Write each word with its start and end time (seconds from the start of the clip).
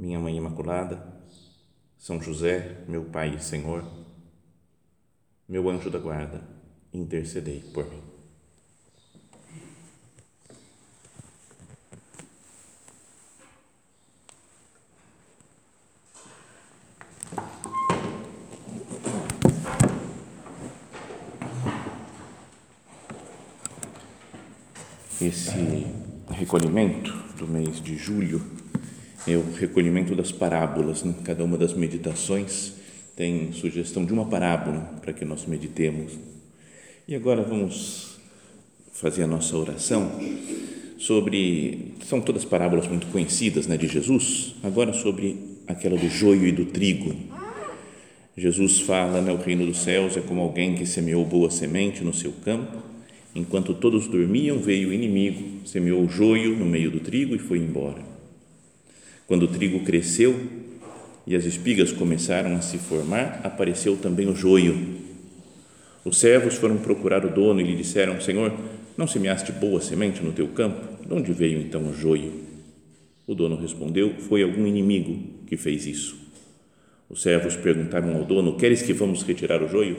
minha 0.00 0.18
Mãe 0.18 0.34
Imaculada, 0.34 1.06
São 1.98 2.22
José, 2.22 2.84
meu 2.88 3.04
Pai 3.04 3.34
e 3.34 3.42
Senhor, 3.42 3.84
meu 5.46 5.68
anjo 5.68 5.90
da 5.90 5.98
guarda, 5.98 6.42
intercedei 6.90 7.60
por 7.74 7.84
mim. 7.90 8.00
Esse 25.20 25.86
recolhimento 26.30 27.12
do 27.36 27.46
mês 27.46 27.82
de 27.82 27.94
julho 27.96 28.59
é 29.26 29.36
o 29.36 29.52
recolhimento 29.52 30.14
das 30.14 30.32
parábolas. 30.32 31.02
Né? 31.02 31.14
Cada 31.24 31.44
uma 31.44 31.58
das 31.58 31.74
meditações 31.74 32.74
tem 33.16 33.52
sugestão 33.52 34.04
de 34.04 34.12
uma 34.12 34.26
parábola 34.26 34.80
para 35.00 35.12
que 35.12 35.24
nós 35.24 35.46
meditemos. 35.46 36.12
E 37.06 37.14
agora 37.14 37.42
vamos 37.42 38.18
fazer 38.92 39.22
a 39.22 39.26
nossa 39.26 39.56
oração 39.56 40.12
sobre. 40.98 41.94
São 42.04 42.20
todas 42.20 42.44
parábolas 42.44 42.86
muito 42.86 43.06
conhecidas 43.08 43.66
né, 43.66 43.76
de 43.76 43.88
Jesus, 43.88 44.54
agora 44.62 44.92
sobre 44.92 45.38
aquela 45.66 45.96
do 45.96 46.08
joio 46.08 46.46
e 46.46 46.52
do 46.52 46.66
trigo. 46.66 47.14
Jesus 48.36 48.80
fala: 48.80 49.20
né, 49.20 49.32
o 49.32 49.36
reino 49.36 49.66
dos 49.66 49.78
céus 49.78 50.16
é 50.16 50.20
como 50.20 50.40
alguém 50.40 50.74
que 50.74 50.86
semeou 50.86 51.24
boa 51.24 51.50
semente 51.50 52.04
no 52.04 52.14
seu 52.14 52.32
campo. 52.44 52.78
Enquanto 53.34 53.74
todos 53.74 54.08
dormiam, 54.08 54.58
veio 54.58 54.88
o 54.88 54.92
inimigo, 54.92 55.66
semeou 55.66 56.04
o 56.04 56.08
joio 56.08 56.56
no 56.56 56.66
meio 56.66 56.90
do 56.90 57.00
trigo 57.00 57.34
e 57.34 57.38
foi 57.38 57.58
embora. 57.58 58.09
Quando 59.30 59.44
o 59.44 59.46
trigo 59.46 59.84
cresceu 59.84 60.34
e 61.24 61.36
as 61.36 61.44
espigas 61.44 61.92
começaram 61.92 62.56
a 62.56 62.60
se 62.60 62.78
formar, 62.78 63.40
apareceu 63.44 63.96
também 63.96 64.28
o 64.28 64.34
joio. 64.34 64.76
Os 66.04 66.18
servos 66.18 66.56
foram 66.56 66.78
procurar 66.78 67.24
o 67.24 67.30
dono 67.30 67.60
e 67.60 67.64
lhe 67.64 67.76
disseram: 67.76 68.20
Senhor, 68.20 68.52
não 68.96 69.06
semeaste 69.06 69.52
boa 69.52 69.80
semente 69.80 70.20
no 70.20 70.32
teu 70.32 70.48
campo? 70.48 71.06
De 71.06 71.14
onde 71.14 71.32
veio 71.32 71.60
então 71.60 71.88
o 71.88 71.94
joio? 71.94 72.32
O 73.24 73.32
dono 73.32 73.54
respondeu: 73.54 74.14
Foi 74.18 74.42
algum 74.42 74.66
inimigo 74.66 75.16
que 75.46 75.56
fez 75.56 75.86
isso. 75.86 76.16
Os 77.08 77.22
servos 77.22 77.54
perguntaram 77.54 78.16
ao 78.16 78.24
dono: 78.24 78.56
Queres 78.56 78.82
que 78.82 78.92
vamos 78.92 79.22
retirar 79.22 79.62
o 79.62 79.68
joio? 79.68 79.96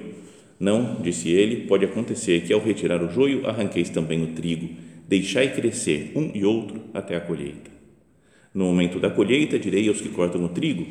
Não, 0.59 0.99
disse 1.01 1.29
ele, 1.29 1.67
pode 1.67 1.85
acontecer 1.85 2.41
que 2.41 2.51
ao 2.51 2.59
retirar 2.59 3.01
o 3.01 3.09
joio 3.09 3.47
arranqueis 3.47 3.89
também 3.89 4.21
o 4.23 4.33
trigo. 4.33 4.71
Deixai 5.07 5.55
crescer 5.55 6.11
um 6.17 6.31
e 6.33 6.43
outro 6.43 6.81
até 6.93 7.15
a 7.15 7.21
colheita. 7.21 7.70
No 8.53 8.65
momento 8.65 8.99
da 8.99 9.09
colheita, 9.09 9.57
direi 9.57 9.87
aos 9.87 10.01
que 10.01 10.09
cortam 10.09 10.43
o 10.43 10.49
trigo: 10.49 10.85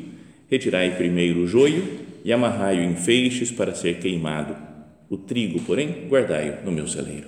Retirai 0.49 0.95
primeiro 0.95 1.41
o 1.41 1.47
joio 1.47 1.99
e 2.25 2.33
amarrai-o 2.33 2.81
em 2.81 2.95
feixes 2.95 3.51
para 3.51 3.75
ser 3.75 3.99
queimado. 3.99 4.55
O 5.09 5.17
trigo, 5.17 5.61
porém, 5.61 6.07
guardai-o 6.07 6.65
no 6.65 6.71
meu 6.71 6.87
celeiro. 6.87 7.27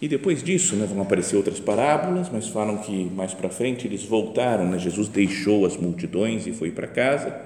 E 0.00 0.06
depois 0.06 0.42
disso, 0.42 0.76
né, 0.76 0.86
vão 0.86 1.02
aparecer 1.02 1.36
outras 1.36 1.58
parábolas, 1.58 2.30
mas 2.32 2.46
falam 2.46 2.78
que 2.78 3.04
mais 3.06 3.34
para 3.34 3.50
frente 3.50 3.86
eles 3.86 4.04
voltaram, 4.04 4.70
né, 4.70 4.78
Jesus 4.78 5.08
deixou 5.08 5.66
as 5.66 5.76
multidões 5.76 6.46
e 6.46 6.52
foi 6.52 6.70
para 6.70 6.86
casa, 6.86 7.36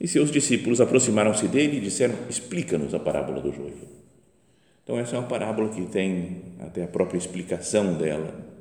e 0.00 0.08
seus 0.08 0.32
discípulos 0.32 0.80
aproximaram-se 0.80 1.46
dele 1.46 1.78
e 1.78 1.80
disseram: 1.80 2.14
Explica-nos 2.28 2.92
a 2.92 2.98
parábola 2.98 3.40
do 3.40 3.52
joio. 3.52 3.96
Então, 4.82 4.98
essa 4.98 5.16
é 5.16 5.18
uma 5.18 5.28
parábola 5.28 5.68
que 5.68 5.82
tem 5.86 6.42
até 6.60 6.84
a 6.84 6.88
própria 6.88 7.18
explicação 7.18 7.94
dela 7.94 8.55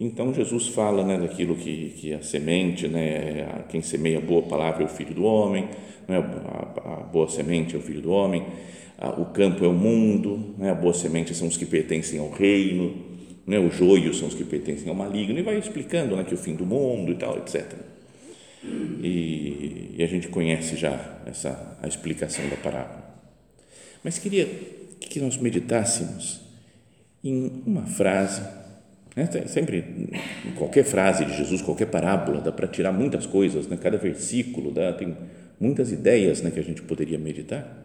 então 0.00 0.32
Jesus 0.32 0.68
fala 0.68 1.04
né, 1.04 1.18
daquilo 1.18 1.56
que, 1.56 1.90
que 1.96 2.14
a 2.14 2.22
semente, 2.22 2.86
né, 2.86 3.64
quem 3.68 3.82
semeia 3.82 4.18
a 4.18 4.20
boa 4.20 4.42
palavra 4.42 4.84
é 4.84 4.86
o 4.86 4.88
filho 4.88 5.12
do 5.12 5.24
homem, 5.24 5.68
né, 6.06 6.18
a, 6.18 6.92
a 6.92 6.96
boa 7.02 7.28
semente 7.28 7.74
é 7.74 7.78
o 7.78 7.82
filho 7.82 8.00
do 8.00 8.10
homem, 8.12 8.46
a, 8.96 9.10
o 9.20 9.26
campo 9.26 9.64
é 9.64 9.68
o 9.68 9.72
mundo, 9.72 10.54
né, 10.56 10.70
a 10.70 10.74
boa 10.74 10.94
semente 10.94 11.34
são 11.34 11.48
os 11.48 11.56
que 11.56 11.66
pertencem 11.66 12.20
ao 12.20 12.30
reino, 12.30 12.94
né, 13.44 13.58
o 13.58 13.68
joio 13.70 14.14
são 14.14 14.28
os 14.28 14.34
que 14.34 14.44
pertencem 14.44 14.88
ao 14.88 14.94
maligno, 14.94 15.36
e 15.36 15.42
vai 15.42 15.58
explicando 15.58 16.14
né, 16.14 16.22
que 16.22 16.34
o 16.34 16.38
fim 16.38 16.54
do 16.54 16.64
mundo 16.64 17.10
e 17.10 17.16
tal, 17.16 17.36
etc. 17.36 17.72
E, 19.02 19.94
e 19.96 20.02
a 20.02 20.06
gente 20.06 20.28
conhece 20.28 20.76
já 20.76 21.18
essa 21.26 21.76
a 21.82 21.88
explicação 21.88 22.48
da 22.48 22.56
parábola. 22.56 23.04
Mas 24.04 24.16
queria 24.16 24.46
que 25.00 25.18
nós 25.18 25.36
meditássemos 25.36 26.40
em 27.24 27.62
uma 27.66 27.82
frase 27.82 28.42
né? 29.16 29.28
Sempre, 29.46 29.84
qualquer 30.56 30.84
frase 30.84 31.24
de 31.24 31.36
Jesus, 31.36 31.60
qualquer 31.62 31.86
parábola, 31.86 32.40
dá 32.40 32.52
para 32.52 32.68
tirar 32.68 32.92
muitas 32.92 33.26
coisas, 33.26 33.66
né? 33.66 33.76
cada 33.76 33.98
versículo 33.98 34.70
dá, 34.70 34.92
tem 34.92 35.16
muitas 35.60 35.90
ideias 35.92 36.40
né, 36.42 36.50
que 36.50 36.60
a 36.60 36.64
gente 36.64 36.82
poderia 36.82 37.18
meditar. 37.18 37.84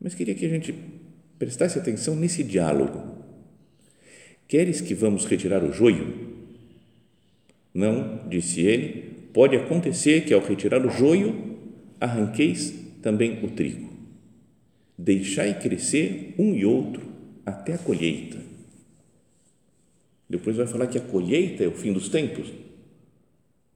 Mas 0.00 0.14
queria 0.14 0.34
que 0.34 0.46
a 0.46 0.48
gente 0.48 0.74
prestasse 1.38 1.78
atenção 1.78 2.16
nesse 2.16 2.42
diálogo. 2.42 3.22
Queres 4.48 4.80
que 4.80 4.94
vamos 4.94 5.24
retirar 5.24 5.62
o 5.62 5.72
joio? 5.72 6.32
Não, 7.74 8.20
disse 8.28 8.60
ele, 8.60 9.28
pode 9.32 9.56
acontecer 9.56 10.24
que 10.24 10.34
ao 10.34 10.40
retirar 10.40 10.84
o 10.84 10.90
joio, 10.90 11.58
arranqueis 12.00 12.74
também 13.00 13.44
o 13.44 13.48
trigo. 13.48 13.90
Deixai 14.96 15.58
crescer 15.58 16.34
um 16.38 16.54
e 16.54 16.64
outro 16.64 17.02
até 17.46 17.74
a 17.74 17.78
colheita. 17.78 18.51
Depois 20.32 20.56
vai 20.56 20.66
falar 20.66 20.86
que 20.86 20.96
a 20.96 21.00
colheita 21.02 21.62
é 21.62 21.68
o 21.68 21.72
fim 21.72 21.92
dos 21.92 22.08
tempos. 22.08 22.50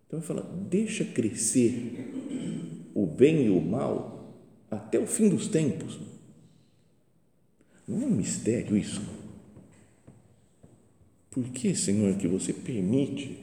Então 0.06 0.21
vai 0.21 0.22
falar, 0.22 0.43
deixa 0.71 1.05
crescer 1.05 2.11
o 2.94 3.06
bem 3.06 3.44
e 3.44 3.50
o 3.50 3.61
mal 3.61 4.34
até 4.71 4.99
o 4.99 5.06
fim 5.06 5.28
dos 5.28 5.49
tempos. 5.49 5.99
Não 7.87 8.03
é 8.03 8.06
um 8.06 8.11
mistério 8.11 8.75
isso? 8.75 9.03
Por 11.31 11.44
que, 11.50 11.75
Senhor, 11.75 12.17
que 12.17 12.27
você 12.27 12.55
permite 12.55 13.37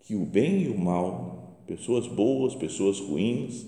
que 0.00 0.14
o 0.14 0.26
bem 0.26 0.64
e 0.64 0.68
o 0.68 0.78
mal, 0.78 1.62
pessoas 1.66 2.06
boas, 2.06 2.54
pessoas 2.54 3.00
ruins, 3.00 3.64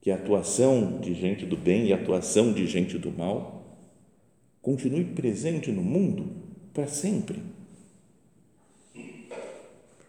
que 0.00 0.10
a 0.10 0.14
atuação 0.14 0.98
de 1.00 1.12
gente 1.12 1.44
do 1.44 1.56
bem 1.58 1.88
e 1.88 1.92
a 1.92 1.96
atuação 1.96 2.50
de 2.50 2.66
gente 2.66 2.96
do 2.96 3.12
mal 3.12 3.78
continue 4.62 5.04
presente 5.04 5.70
no 5.70 5.82
mundo 5.82 6.50
para 6.72 6.86
sempre. 6.86 7.42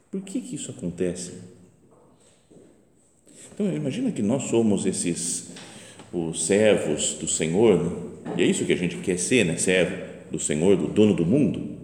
Por 0.09 0.21
que, 0.21 0.41
que 0.41 0.55
isso 0.55 0.71
acontece? 0.71 1.33
Então, 3.53 3.71
imagina 3.73 4.11
que 4.11 4.21
nós 4.21 4.43
somos 4.43 4.85
esses 4.85 5.51
os 6.11 6.45
servos 6.45 7.15
do 7.15 7.27
Senhor, 7.27 7.83
né? 7.83 8.35
e 8.37 8.43
é 8.43 8.45
isso 8.45 8.65
que 8.65 8.73
a 8.73 8.77
gente 8.77 8.97
quer 8.97 9.17
ser, 9.17 9.43
né? 9.43 9.57
servo 9.57 9.95
do 10.31 10.39
Senhor, 10.39 10.77
do 10.77 10.87
dono 10.87 11.15
do 11.15 11.25
mundo, 11.25 11.75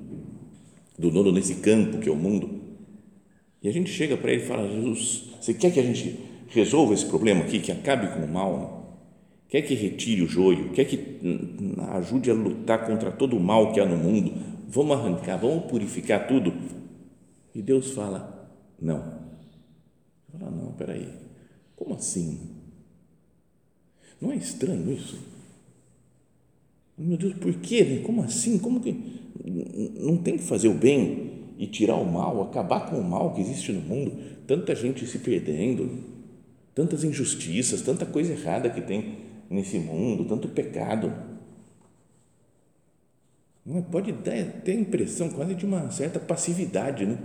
do 0.97 1.09
dono 1.09 1.31
desse 1.31 1.55
campo 1.55 1.97
que 1.97 2.07
é 2.07 2.11
o 2.11 2.15
mundo. 2.15 2.59
E 3.61 3.67
a 3.67 3.71
gente 3.71 3.89
chega 3.89 4.15
para 4.15 4.31
ele 4.31 4.43
e 4.43 4.45
fala: 4.45 4.69
Jesus, 4.69 5.31
você 5.41 5.53
quer 5.53 5.71
que 5.73 5.79
a 5.79 5.83
gente 5.83 6.19
resolva 6.49 6.93
esse 6.93 7.05
problema 7.05 7.41
aqui, 7.41 7.59
que 7.59 7.71
acabe 7.71 8.07
com 8.13 8.23
o 8.23 8.31
mal? 8.31 8.79
Quer 9.49 9.63
que 9.63 9.73
retire 9.73 10.21
o 10.21 10.27
joio? 10.27 10.69
Quer 10.69 10.85
que 10.85 11.19
ajude 11.93 12.29
a 12.29 12.33
lutar 12.35 12.85
contra 12.85 13.11
todo 13.11 13.35
o 13.35 13.39
mal 13.39 13.73
que 13.73 13.79
há 13.79 13.85
no 13.85 13.97
mundo? 13.97 14.31
Vamos 14.69 14.97
arrancar, 14.97 15.37
vamos 15.37 15.65
purificar 15.65 16.27
tudo. 16.27 16.53
E 17.53 17.61
Deus 17.61 17.91
fala, 17.91 18.53
não. 18.79 19.19
Fala, 20.31 20.51
não, 20.51 20.71
peraí, 20.73 21.11
como 21.75 21.95
assim? 21.95 22.39
Não 24.21 24.31
é 24.31 24.35
estranho 24.35 24.91
isso? 24.91 25.19
Meu 26.97 27.17
Deus, 27.17 27.33
por 27.35 27.53
quê? 27.55 28.01
Como 28.05 28.21
assim? 28.21 28.59
Como 28.59 28.79
que 28.79 28.93
não 29.99 30.17
tem 30.17 30.37
que 30.37 30.43
fazer 30.43 30.67
o 30.67 30.73
bem 30.73 31.31
e 31.57 31.65
tirar 31.65 31.95
o 31.95 32.05
mal, 32.05 32.43
acabar 32.43 32.89
com 32.89 32.97
o 32.97 33.03
mal 33.03 33.33
que 33.33 33.41
existe 33.41 33.71
no 33.71 33.81
mundo? 33.81 34.11
Tanta 34.45 34.75
gente 34.75 35.07
se 35.07 35.19
perdendo, 35.19 36.03
tantas 36.75 37.03
injustiças, 37.03 37.81
tanta 37.81 38.05
coisa 38.05 38.33
errada 38.33 38.69
que 38.69 38.81
tem 38.81 39.19
nesse 39.49 39.79
mundo, 39.79 40.25
tanto 40.25 40.47
pecado 40.49 41.28
pode 43.91 44.11
ter 44.13 44.71
a 44.71 44.73
impressão 44.73 45.29
quase 45.29 45.53
de 45.53 45.65
uma 45.65 45.91
certa 45.91 46.19
passividade, 46.19 47.05
né? 47.05 47.17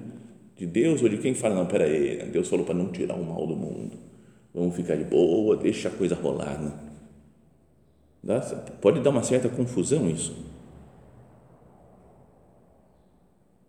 De 0.56 0.66
Deus 0.66 1.02
ou 1.02 1.08
de 1.08 1.18
quem 1.18 1.34
fala, 1.34 1.54
não, 1.54 1.66
peraí, 1.66 2.28
Deus 2.30 2.48
falou 2.48 2.64
para 2.64 2.74
não 2.74 2.92
tirar 2.92 3.14
o 3.14 3.24
mal 3.24 3.46
do 3.46 3.56
mundo. 3.56 3.96
Vamos 4.52 4.76
ficar 4.76 4.96
de 4.96 5.04
boa, 5.04 5.56
deixa 5.56 5.88
a 5.88 5.90
coisa 5.90 6.14
rolar. 6.14 6.60
Né? 6.60 6.72
Dá, 8.22 8.40
pode 8.80 9.00
dar 9.00 9.10
uma 9.10 9.22
certa 9.22 9.48
confusão 9.48 10.08
isso. 10.08 10.36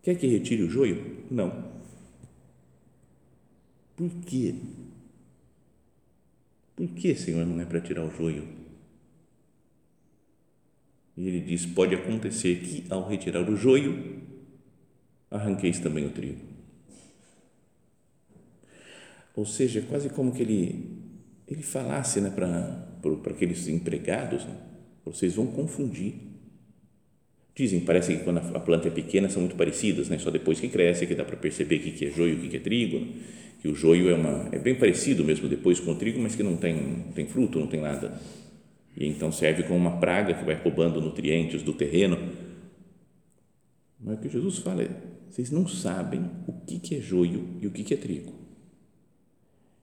Quer 0.04 0.16
que 0.16 0.28
retire 0.28 0.62
o 0.62 0.69
joio? 0.69 1.24
Não. 1.31 1.66
Por 3.95 4.10
quê? 4.25 4.54
Por 6.75 6.88
que, 6.89 7.16
Senhor, 7.16 7.45
não 7.45 7.60
é 7.60 7.66
para 7.66 7.81
tirar 7.81 8.04
o 8.04 8.12
joio? 8.12 8.65
E 11.18 11.28
ele 11.28 11.40
diz: 11.42 11.66
pode 11.66 11.96
acontecer 11.96 12.58
que 12.58 12.86
ao 12.90 13.08
retirar 13.08 13.50
o 13.50 13.56
joio, 13.56 14.22
arranqueis 15.32 15.80
também 15.80 16.06
o 16.06 16.10
trigo. 16.10 16.42
Ou 19.36 19.46
seja, 19.46 19.82
quase 19.82 20.10
como 20.10 20.32
que 20.32 20.42
ele, 20.42 21.00
ele 21.48 21.62
falasse 21.62 22.22
né, 22.22 22.30
para 22.30 23.32
aqueles 23.32 23.68
empregados: 23.68 24.46
né, 24.46 24.56
vocês 25.06 25.36
vão 25.36 25.48
confundir. 25.48 26.14
Dizem, 27.58 27.80
parece 27.80 28.18
que 28.18 28.24
quando 28.26 28.40
a 28.40 28.60
planta 28.60 28.90
é 28.90 28.92
pequena 28.92 29.30
são 29.30 29.42
muito 29.42 29.56
parecidas, 29.56 30.10
né? 30.10 30.18
só 30.18 30.30
depois 30.30 30.60
que 30.60 30.68
cresce 30.68 31.08
que 31.08 31.16
dá 31.16 31.24
para 31.24 31.38
perceber 31.38 31.78
o 31.78 31.80
que 31.80 32.06
é 32.06 32.12
joio 32.12 32.34
e 32.34 32.48
o 32.48 32.50
que 32.50 32.58
é 32.58 32.60
trigo. 32.60 33.00
Né? 33.00 33.08
Que 33.62 33.70
o 33.70 33.74
joio 33.74 34.10
é, 34.10 34.14
uma, 34.14 34.50
é 34.52 34.60
bem 34.60 34.76
parecido 34.76 35.24
mesmo 35.24 35.48
depois 35.48 35.80
com 35.80 35.92
o 35.92 35.96
trigo, 35.96 36.20
mas 36.20 36.36
que 36.36 36.44
não 36.44 36.58
tem, 36.58 36.76
não 36.76 37.14
tem 37.14 37.26
fruto, 37.26 37.58
não 37.58 37.68
tem 37.68 37.80
nada 37.80 38.20
e 38.95 39.07
então 39.07 39.31
serve 39.31 39.63
como 39.63 39.75
uma 39.75 39.97
praga 39.97 40.33
que 40.33 40.45
vai 40.45 40.56
roubando 40.56 41.01
nutrientes 41.01 41.62
do 41.62 41.74
terreno. 41.74 42.18
Mas 44.00 44.18
o 44.18 44.21
que 44.21 44.30
Jesus 44.30 44.59
fala 44.59 44.83
é: 44.83 44.89
vocês 45.30 45.51
não 45.51 45.68
sabem 45.68 46.30
o 46.47 46.53
que 46.53 46.95
é 46.95 47.01
joio 47.01 47.57
e 47.59 47.68
o 47.68 47.71
que 47.71 47.94
é 47.94 47.97
trigo. 47.97 48.33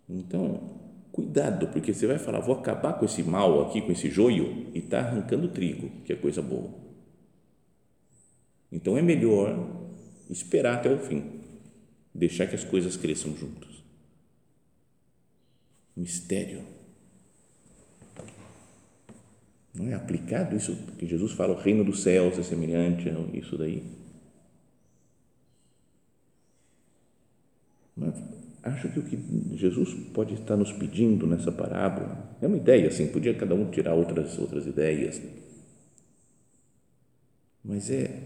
Então, 0.08 0.80
cuidado, 1.10 1.68
porque 1.68 1.92
você 1.92 2.06
vai 2.06 2.18
falar, 2.18 2.40
vou 2.40 2.54
acabar 2.54 2.94
com 2.94 3.04
esse 3.04 3.22
mal 3.22 3.66
aqui, 3.66 3.80
com 3.82 3.92
esse 3.92 4.10
joio, 4.10 4.68
e 4.74 4.78
está 4.78 5.00
arrancando 5.00 5.48
trigo, 5.48 5.90
que 6.04 6.12
é 6.12 6.16
coisa 6.16 6.40
boa. 6.40 6.70
Então 8.70 8.96
é 8.96 9.02
melhor 9.02 9.86
esperar 10.30 10.78
até 10.78 10.90
o 10.90 10.98
fim, 10.98 11.42
deixar 12.14 12.46
que 12.46 12.54
as 12.54 12.64
coisas 12.64 12.96
cresçam 12.96 13.36
juntos. 13.36 13.82
Mistério 15.94 16.62
não 19.74 19.88
é 19.88 19.94
aplicado 19.94 20.54
isso 20.54 20.76
que 20.98 21.06
Jesus 21.06 21.32
fala, 21.32 21.54
o 21.54 21.60
reino 21.60 21.84
dos 21.84 22.02
céus 22.02 22.38
é 22.38 22.42
semelhante 22.42 23.08
a 23.08 23.36
isso 23.36 23.56
daí. 23.56 23.82
Mas 27.96 28.14
acho 28.62 28.88
que 28.90 28.98
o 28.98 29.02
que 29.02 29.56
Jesus 29.56 29.94
pode 30.12 30.34
estar 30.34 30.56
nos 30.56 30.72
pedindo 30.72 31.26
nessa 31.26 31.50
parábola 31.50 32.36
é 32.40 32.46
uma 32.46 32.56
ideia, 32.56 32.88
assim, 32.88 33.06
podia 33.06 33.34
cada 33.34 33.54
um 33.54 33.70
tirar 33.70 33.94
outras 33.94 34.38
outras 34.38 34.66
ideias, 34.66 35.20
mas 37.64 37.90
é 37.90 38.20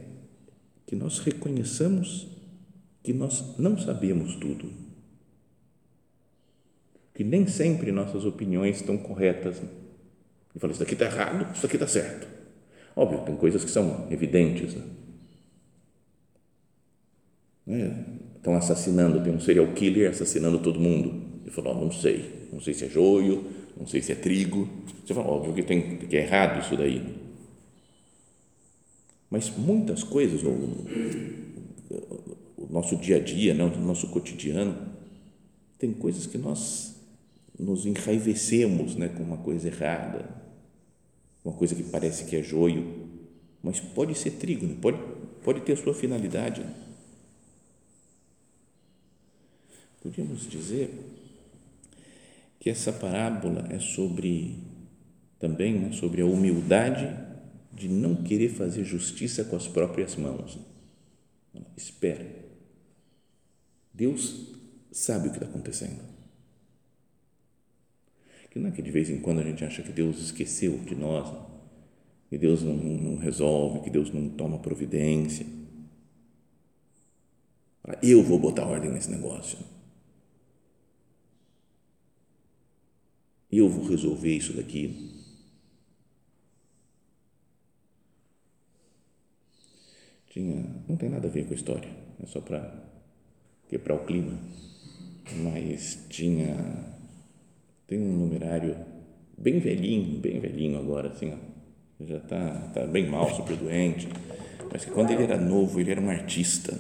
que 0.87 0.97
nós 0.97 1.19
reconheçamos 1.19 2.29
que 3.03 3.13
nós 3.13 3.57
não 3.59 3.79
sabemos 3.79 4.35
tudo, 4.37 4.73
que 7.15 7.23
nem 7.23 7.47
sempre 7.47 7.93
nossas 7.93 8.25
opiniões 8.25 8.77
estão 8.77 8.99
corretas 8.99 9.63
e 10.57 10.59
fala, 10.59 10.73
isso 10.73 10.81
daqui 10.81 10.95
está 10.95 11.05
errado, 11.05 11.53
isso 11.53 11.63
daqui 11.63 11.77
está 11.77 11.87
certo. 11.87 12.27
Óbvio, 12.97 13.21
tem 13.27 13.37
coisas 13.37 13.63
que 13.63 13.71
são 13.71 14.09
evidentes. 14.11 14.75
Né? 14.75 14.83
É, 17.69 18.37
estão 18.37 18.55
assassinando, 18.55 19.23
tem 19.23 19.35
um 19.35 19.41
serial 19.41 19.67
killer 19.75 20.11
assassinando 20.11 20.59
todo 20.61 20.81
mundo. 20.81 21.43
Ele 21.43 21.51
falou, 21.51 21.77
oh, 21.77 21.85
não 21.85 21.93
sei, 21.93 22.49
não 22.51 22.59
sei 22.59 22.73
se 22.73 22.87
é 22.87 22.89
joio, 22.89 23.45
não 23.77 23.87
sei 23.87 24.01
se 24.01 24.13
é 24.13 24.15
trigo. 24.15 24.67
Você 25.05 25.13
fala, 25.13 25.29
óbvio 25.29 25.53
que, 25.53 25.63
tem, 25.63 25.99
que 25.99 26.17
é 26.17 26.23
errado 26.23 26.61
isso 26.61 26.75
daí. 26.75 27.03
Mas 29.29 29.51
muitas 29.51 30.03
coisas 30.03 30.43
no, 30.43 30.57
no 30.57 30.87
nosso 32.71 32.97
dia 32.97 33.17
a 33.17 33.21
dia, 33.21 33.53
no 33.53 33.69
nosso 33.85 34.09
cotidiano, 34.09 34.75
tem 35.79 35.93
coisas 35.93 36.27
que 36.27 36.39
nós 36.39 36.97
nos 37.59 37.85
enraivecemos 37.85 38.97
né, 38.97 39.09
com 39.09 39.23
uma 39.23 39.37
coisa 39.39 39.69
errada, 39.69 40.46
uma 41.47 41.57
coisa 41.57 41.77
que 41.77 41.85
parece 41.85 42.25
que 42.25 42.35
é 42.35 42.43
joio, 42.43 43.09
mas 43.63 43.79
pode 43.79 44.17
ser 44.17 44.33
trigo, 44.33 44.67
né? 44.67 44.77
pode, 44.83 44.99
pode 45.45 45.61
ter 45.61 45.75
a 45.75 45.77
sua 45.77 45.95
finalidade. 45.95 46.61
Né? 46.61 46.75
Podíamos 50.03 50.51
dizer 50.51 50.91
que 52.59 52.69
essa 52.69 52.93
parábola 52.93 53.65
é 53.71 53.79
sobre 53.79 54.59
também 55.39 55.79
né, 55.79 55.93
sobre 55.93 56.21
a 56.21 56.27
humildade 56.27 57.17
de 57.73 57.89
não 57.89 58.17
querer 58.17 58.49
fazer 58.49 58.83
justiça 58.83 59.45
com 59.45 59.55
as 59.55 59.69
próprias 59.69 60.17
mãos. 60.17 60.59
Espera. 61.77 62.27
Deus 63.95 64.53
sabe 64.91 65.29
o 65.29 65.31
que 65.31 65.37
está 65.37 65.49
acontecendo. 65.49 66.16
Não 68.57 68.69
é 68.69 68.73
que 68.73 68.81
de 68.81 68.91
vez 68.91 69.11
em 69.11 69.21
quando 69.21 69.41
a 69.41 69.43
gente 69.43 69.65
acha 69.65 69.83
que 69.83 69.93
Deus 69.93 70.19
esqueceu 70.19 70.79
de 70.79 70.95
nós, 70.95 71.31
que 72.31 72.39
Deus 72.39 72.63
não, 72.63 72.75
não 72.75 73.17
resolve, 73.19 73.81
que 73.81 73.91
Deus 73.91 74.11
não 74.11 74.31
toma 74.31 74.59
providência. 74.59 75.47
Eu 78.03 78.23
vou 78.23 78.39
botar 78.39 78.67
ordem 78.67 78.91
nesse 78.91 79.11
negócio. 79.11 79.59
Eu 83.53 83.69
vou 83.69 83.89
resolver 83.89 84.35
isso 84.35 84.55
daqui. 84.55 85.13
Tinha, 90.31 90.83
não 90.89 90.97
tem 90.97 91.09
nada 91.09 91.29
a 91.29 91.31
ver 91.31 91.45
com 91.47 91.53
a 91.53 91.57
história, 91.57 91.89
é 92.21 92.27
só 92.27 92.41
para 92.41 92.75
quebrar 93.69 93.95
o 93.95 94.05
clima, 94.05 94.39
mas 95.43 96.07
tinha 96.11 96.96
tem 97.87 98.01
um 98.01 98.17
numerário 98.17 98.77
bem 99.39 99.59
velhinho, 99.59 100.19
bem 100.19 100.41
velhinho 100.41 100.79
agora, 100.79 101.09
assim, 101.09 101.33
ó. 101.33 102.05
já 102.05 102.17
está 102.17 102.51
tá 102.75 102.87
bem 102.87 103.09
mal, 103.09 103.33
super 103.35 103.57
doente, 103.57 104.09
mas 104.73 104.85
que 104.85 104.91
quando 104.91 105.13
ele 105.13 105.23
era 105.23 105.39
novo, 105.39 105.81
ele 105.81 105.91
era 105.91 106.01
um 106.01 106.11
artista, 106.11 106.77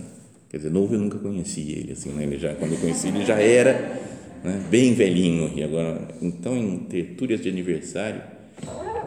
quer 0.49 0.57
dizer, 0.57 0.71
novo 0.71 0.95
eu 0.95 0.99
nunca 0.99 1.19
conheci 1.19 1.61
ele, 1.73 1.93
assim, 1.93 2.11
né? 2.11 2.25
ele 2.25 2.39
já, 2.39 2.55
quando 2.55 2.73
eu 2.73 2.79
conheci 2.79 3.09
ele 3.09 3.25
já 3.25 3.41
era 3.41 3.73
né, 4.43 4.67
bem 4.69 4.95
velhinho, 4.95 5.53
e 5.57 5.63
agora, 5.63 6.09
então 6.21 6.57
em 6.57 6.79
tertúlias 6.81 7.41
de 7.41 7.49
aniversário, 7.49 8.23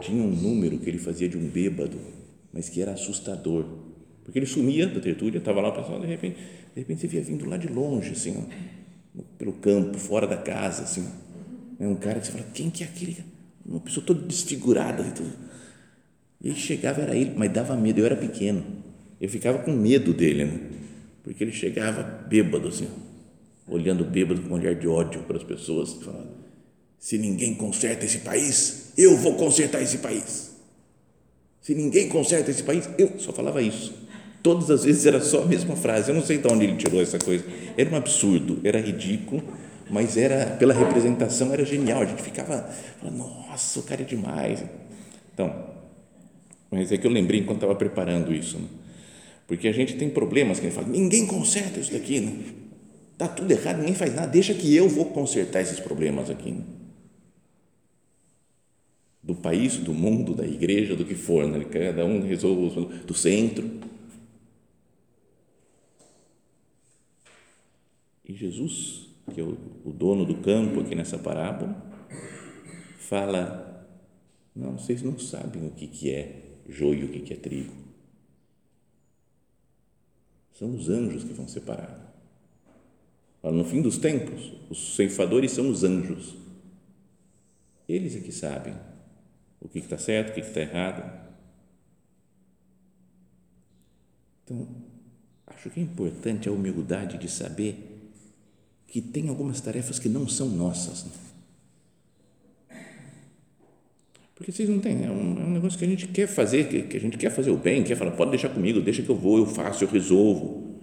tinha 0.00 0.22
um 0.22 0.30
número 0.30 0.78
que 0.78 0.88
ele 0.88 0.98
fazia 0.98 1.28
de 1.28 1.36
um 1.36 1.46
bêbado, 1.46 1.98
mas 2.52 2.70
que 2.70 2.80
era 2.80 2.92
assustador, 2.92 3.66
porque 4.24 4.38
ele 4.38 4.46
sumia 4.46 4.86
da 4.86 5.00
tertúlia, 5.00 5.38
estava 5.38 5.60
lá, 5.60 5.68
o 5.68 5.72
pessoal, 5.72 6.00
de 6.00 6.06
repente, 6.06 6.36
de 6.74 6.80
repente 6.80 7.00
você 7.00 7.06
via 7.08 7.20
vindo 7.20 7.46
lá 7.46 7.58
de 7.58 7.68
longe, 7.68 8.12
assim, 8.12 8.34
ó, 8.38 9.22
pelo 9.36 9.52
campo, 9.54 9.98
fora 9.98 10.26
da 10.26 10.36
casa, 10.36 10.84
assim, 10.84 11.06
é 11.80 11.88
um 11.88 11.94
cara 11.94 12.20
que 12.20 12.26
você 12.26 12.32
fala, 12.32 12.44
quem 12.52 12.68
que 12.68 12.84
é 12.84 12.86
aquele? 12.86 13.24
Uma 13.64 13.80
pessoa 13.80 14.04
toda 14.04 14.20
desfigurada. 14.20 15.02
E, 15.02 15.12
tudo. 15.12 15.32
e 16.44 16.52
chegava, 16.52 17.00
era 17.00 17.16
ele, 17.16 17.32
mas 17.34 17.50
dava 17.50 17.74
medo. 17.74 18.00
Eu 18.00 18.06
era 18.06 18.16
pequeno. 18.16 18.62
Eu 19.18 19.28
ficava 19.30 19.58
com 19.60 19.72
medo 19.72 20.12
dele, 20.12 20.44
né? 20.44 20.60
Porque 21.22 21.42
ele 21.42 21.52
chegava 21.52 22.02
bêbado, 22.02 22.68
assim, 22.68 22.88
olhando 23.66 24.04
bêbado 24.04 24.42
com 24.42 24.50
um 24.50 24.58
olhar 24.58 24.74
de 24.74 24.86
ódio 24.86 25.22
para 25.22 25.38
as 25.38 25.42
pessoas. 25.42 25.94
Falando, 25.94 26.28
se 26.98 27.16
ninguém 27.16 27.54
conserta 27.54 28.04
esse 28.04 28.18
país, 28.18 28.92
eu 28.96 29.16
vou 29.16 29.34
consertar 29.34 29.80
esse 29.80 29.98
país. 29.98 30.50
Se 31.62 31.74
ninguém 31.74 32.08
conserta 32.08 32.50
esse 32.50 32.62
país, 32.62 32.88
eu 32.98 33.18
só 33.18 33.32
falava 33.32 33.62
isso. 33.62 33.94
Todas 34.42 34.70
as 34.70 34.84
vezes 34.84 35.06
era 35.06 35.20
só 35.20 35.42
a 35.42 35.46
mesma 35.46 35.76
frase. 35.76 36.10
Eu 36.10 36.14
não 36.14 36.24
sei 36.24 36.38
de 36.38 36.48
onde 36.48 36.64
ele 36.64 36.76
tirou 36.76 37.00
essa 37.00 37.18
coisa. 37.18 37.44
Era 37.76 37.90
um 37.90 37.96
absurdo, 37.96 38.60
era 38.64 38.80
ridículo 38.80 39.42
mas 39.90 40.16
era 40.16 40.56
pela 40.56 40.72
representação 40.72 41.52
era 41.52 41.64
genial. 41.64 42.02
A 42.02 42.04
gente 42.04 42.22
ficava, 42.22 42.68
nossa, 43.02 43.80
o 43.80 43.82
cara 43.82 44.02
é 44.02 44.04
demais. 44.04 44.64
Então, 45.34 45.70
mas 46.70 46.92
é 46.92 46.96
que 46.96 47.06
eu 47.06 47.10
lembrei 47.10 47.40
enquanto 47.40 47.58
estava 47.58 47.74
preparando 47.74 48.32
isso, 48.32 48.58
né? 48.58 48.68
porque 49.46 49.66
a 49.66 49.72
gente 49.72 49.96
tem 49.96 50.08
problemas 50.08 50.60
que 50.60 50.68
a 50.68 50.70
fala, 50.70 50.86
ninguém 50.86 51.26
conserta 51.26 51.80
isso 51.80 51.92
daqui, 51.92 52.20
né? 52.20 52.40
Tá 53.18 53.26
tudo 53.26 53.50
errado, 53.50 53.78
ninguém 53.78 53.94
faz 53.94 54.14
nada. 54.14 54.28
Deixa 54.28 54.54
que 54.54 54.74
eu 54.74 54.88
vou 54.88 55.06
consertar 55.06 55.60
esses 55.60 55.80
problemas 55.80 56.30
aqui. 56.30 56.52
Né? 56.52 56.62
Do 59.22 59.34
país, 59.34 59.76
do 59.76 59.92
mundo, 59.92 60.34
da 60.34 60.46
igreja, 60.46 60.96
do 60.96 61.04
que 61.04 61.14
for, 61.14 61.46
né? 61.46 61.62
cada 61.64 62.04
um 62.06 62.22
resolve 62.22 63.04
do 63.04 63.12
centro. 63.12 63.68
E 68.26 68.32
Jesus 68.32 69.09
que 69.30 69.40
é 69.40 69.44
o, 69.44 69.56
o 69.84 69.92
dono 69.92 70.24
do 70.24 70.36
campo 70.36 70.80
aqui 70.80 70.94
nessa 70.94 71.18
parábola, 71.18 71.74
fala: 72.98 73.86
Não, 74.54 74.78
vocês 74.78 75.02
não 75.02 75.18
sabem 75.18 75.66
o 75.66 75.70
que, 75.70 75.86
que 75.86 76.10
é 76.10 76.58
joio, 76.68 77.06
o 77.06 77.10
que, 77.10 77.20
que 77.20 77.34
é 77.34 77.36
trigo. 77.36 77.74
São 80.52 80.74
os 80.74 80.88
anjos 80.88 81.24
que 81.24 81.32
vão 81.32 81.48
separar. 81.48 82.10
No 83.42 83.64
fim 83.64 83.80
dos 83.80 83.96
tempos, 83.96 84.52
os 84.68 84.94
ceifadores 84.94 85.52
são 85.52 85.70
os 85.70 85.82
anjos. 85.82 86.36
Eles 87.88 88.14
é 88.14 88.20
que 88.20 88.30
sabem 88.30 88.74
o 89.60 89.68
que 89.68 89.78
está 89.78 89.96
certo, 89.96 90.30
o 90.30 90.34
que 90.34 90.40
está 90.40 90.60
errado. 90.60 91.30
Então, 94.44 94.68
acho 95.46 95.70
que 95.70 95.80
é 95.80 95.82
importante 95.82 96.48
a 96.48 96.52
humildade 96.52 97.16
de 97.18 97.28
saber 97.28 97.89
que 98.90 99.00
tem 99.00 99.28
algumas 99.28 99.60
tarefas 99.60 100.00
que 100.00 100.08
não 100.08 100.28
são 100.28 100.48
nossas. 100.48 101.04
Né? 101.04 101.10
Porque 104.34 104.50
vocês 104.50 104.68
não 104.68 104.80
têm, 104.80 105.04
é 105.04 105.10
um, 105.10 105.38
é 105.38 105.44
um, 105.44 105.50
negócio 105.52 105.78
que 105.78 105.84
a 105.84 105.88
gente 105.88 106.08
quer 106.08 106.26
fazer, 106.26 106.68
que, 106.68 106.82
que, 106.82 106.96
a 106.96 107.00
gente 107.00 107.16
quer 107.16 107.30
fazer 107.30 107.50
o 107.50 107.56
bem, 107.56 107.84
quer 107.84 107.96
falar, 107.96 108.10
pode 108.10 108.30
deixar 108.30 108.48
comigo, 108.48 108.80
deixa 108.80 109.02
que 109.02 109.08
eu 109.08 109.14
vou, 109.14 109.38
eu 109.38 109.46
faço, 109.46 109.84
eu 109.84 109.88
resolvo. 109.88 110.74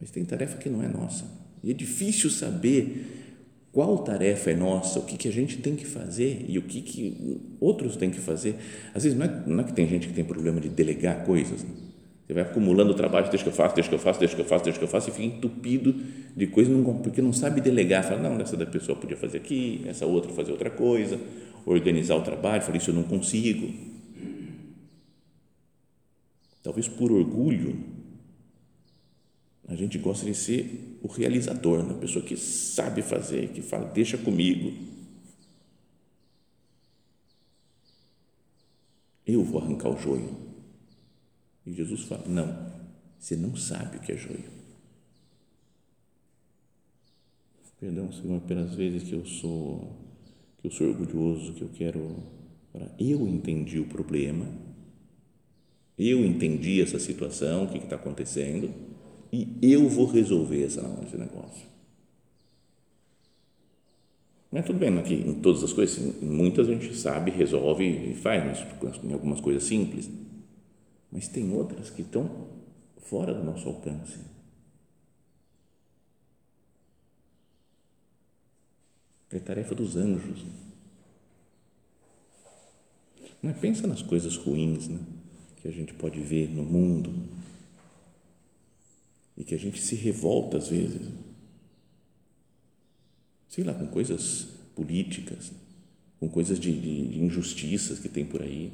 Mas 0.00 0.10
tem 0.10 0.24
tarefa 0.24 0.58
que 0.58 0.68
não 0.68 0.82
é 0.82 0.88
nossa. 0.88 1.24
E 1.64 1.70
é 1.70 1.74
difícil 1.74 2.30
saber 2.30 3.22
qual 3.72 3.98
tarefa 3.98 4.50
é 4.50 4.54
nossa, 4.54 5.00
o 5.00 5.04
que, 5.04 5.16
que 5.16 5.26
a 5.26 5.32
gente 5.32 5.56
tem 5.56 5.74
que 5.74 5.86
fazer 5.86 6.44
e 6.46 6.56
o 6.56 6.62
que, 6.62 6.82
que 6.82 7.40
outros 7.58 7.96
têm 7.96 8.10
que 8.10 8.20
fazer. 8.20 8.56
Às 8.94 9.02
vezes 9.02 9.18
não 9.18 9.26
é, 9.26 9.42
não 9.46 9.60
é 9.60 9.64
que 9.64 9.72
tem 9.72 9.88
gente 9.88 10.06
que 10.06 10.14
tem 10.14 10.24
problema 10.24 10.60
de 10.60 10.68
delegar 10.68 11.24
coisas. 11.24 11.64
Né? 11.64 11.70
Você 12.26 12.34
vai 12.34 12.42
acumulando 12.44 12.94
trabalho, 12.94 13.28
deixa 13.28 13.42
que 13.42 13.50
eu 13.50 13.54
faço, 13.54 13.74
deixa 13.74 13.88
que 13.88 13.94
eu 13.94 13.98
faço, 13.98 14.20
deixa 14.20 14.34
que 14.34 14.40
eu 14.40 14.44
faço, 14.44 14.64
deixa 14.64 14.78
que 14.78 14.84
eu 14.84 14.88
faço 14.88 15.10
e 15.10 15.12
fica 15.12 15.24
entupido 15.24 15.94
de 16.36 16.46
coisas 16.46 16.74
porque 17.02 17.20
não 17.20 17.32
sabe 17.32 17.60
delegar. 17.60 18.04
Fala, 18.04 18.20
não, 18.20 18.40
essa 18.40 18.56
da 18.56 18.66
pessoa 18.66 18.96
podia 18.96 19.16
fazer 19.16 19.38
aqui, 19.38 19.82
essa 19.86 20.06
outra 20.06 20.32
fazer 20.32 20.52
outra 20.52 20.70
coisa, 20.70 21.20
organizar 21.66 22.16
o 22.16 22.22
trabalho. 22.22 22.62
Fala, 22.62 22.76
isso 22.76 22.90
eu 22.90 22.94
não 22.94 23.02
consigo. 23.02 23.72
Talvez 26.62 26.88
por 26.88 27.10
orgulho 27.10 27.76
a 29.68 29.74
gente 29.74 29.98
gosta 29.98 30.26
de 30.26 30.34
ser 30.34 30.98
o 31.02 31.08
realizador, 31.08 31.82
né? 31.82 31.94
a 31.94 31.98
pessoa 31.98 32.24
que 32.24 32.36
sabe 32.36 33.00
fazer, 33.00 33.48
que 33.48 33.62
fala, 33.62 33.86
deixa 33.86 34.18
comigo. 34.18 34.72
Eu 39.26 39.42
vou 39.42 39.60
arrancar 39.60 39.88
o 39.88 39.98
joio. 39.98 40.51
E 41.66 41.72
Jesus 41.72 42.02
fala: 42.02 42.26
Não, 42.26 42.72
você 43.18 43.36
não 43.36 43.54
sabe 43.56 43.96
o 43.96 44.00
que 44.00 44.12
é 44.12 44.16
joio. 44.16 44.50
Perdão, 47.78 48.12
Senhor, 48.12 48.40
pelas 48.42 48.74
vezes 48.74 49.02
que 49.02 49.12
eu 49.12 49.24
sou 49.24 49.96
que 50.60 50.68
eu 50.68 50.70
sou 50.70 50.88
orgulhoso, 50.88 51.54
que 51.54 51.62
eu 51.62 51.68
quero. 51.68 52.16
Eu 52.98 53.28
entendi 53.28 53.78
o 53.78 53.84
problema, 53.84 54.46
eu 55.98 56.24
entendi 56.24 56.80
essa 56.80 56.98
situação, 56.98 57.64
o 57.64 57.68
que 57.68 57.76
está 57.76 57.96
acontecendo 57.96 58.72
e 59.32 59.58
eu 59.62 59.88
vou 59.88 60.06
resolver 60.06 60.62
esse 60.62 60.80
negócio. 61.16 61.66
Mas 64.50 64.66
tudo 64.66 64.78
bem, 64.78 64.98
aqui 64.98 65.14
em 65.14 65.34
todas 65.40 65.64
as 65.64 65.72
coisas, 65.72 66.20
muitas 66.22 66.68
a 66.68 66.72
gente 66.72 66.94
sabe, 66.94 67.30
resolve 67.30 67.84
e 67.84 68.14
faz, 68.14 68.44
mas 68.44 69.02
em 69.02 69.12
algumas 69.12 69.40
coisas 69.40 69.62
simples. 69.62 70.10
Mas 71.12 71.28
tem 71.28 71.52
outras 71.52 71.90
que 71.90 72.00
estão 72.00 72.48
fora 72.96 73.34
do 73.34 73.44
nosso 73.44 73.68
alcance. 73.68 74.18
É 79.30 79.38
tarefa 79.38 79.74
dos 79.74 79.94
anjos. 79.96 80.44
Mas 83.42 83.58
pensa 83.58 83.86
nas 83.86 84.00
coisas 84.00 84.36
ruins 84.36 84.88
né, 84.88 85.00
que 85.60 85.68
a 85.68 85.70
gente 85.70 85.92
pode 85.92 86.20
ver 86.20 86.48
no 86.48 86.62
mundo 86.62 87.28
e 89.36 89.44
que 89.44 89.54
a 89.54 89.58
gente 89.58 89.82
se 89.82 89.94
revolta 89.94 90.56
às 90.56 90.68
vezes. 90.68 91.08
Sei 93.48 93.64
lá, 93.64 93.74
com 93.74 93.86
coisas 93.86 94.48
políticas, 94.74 95.52
com 96.18 96.28
coisas 96.28 96.58
de, 96.58 96.72
de, 96.72 97.08
de 97.08 97.22
injustiças 97.22 97.98
que 97.98 98.08
tem 98.08 98.24
por 98.24 98.40
aí. 98.40 98.72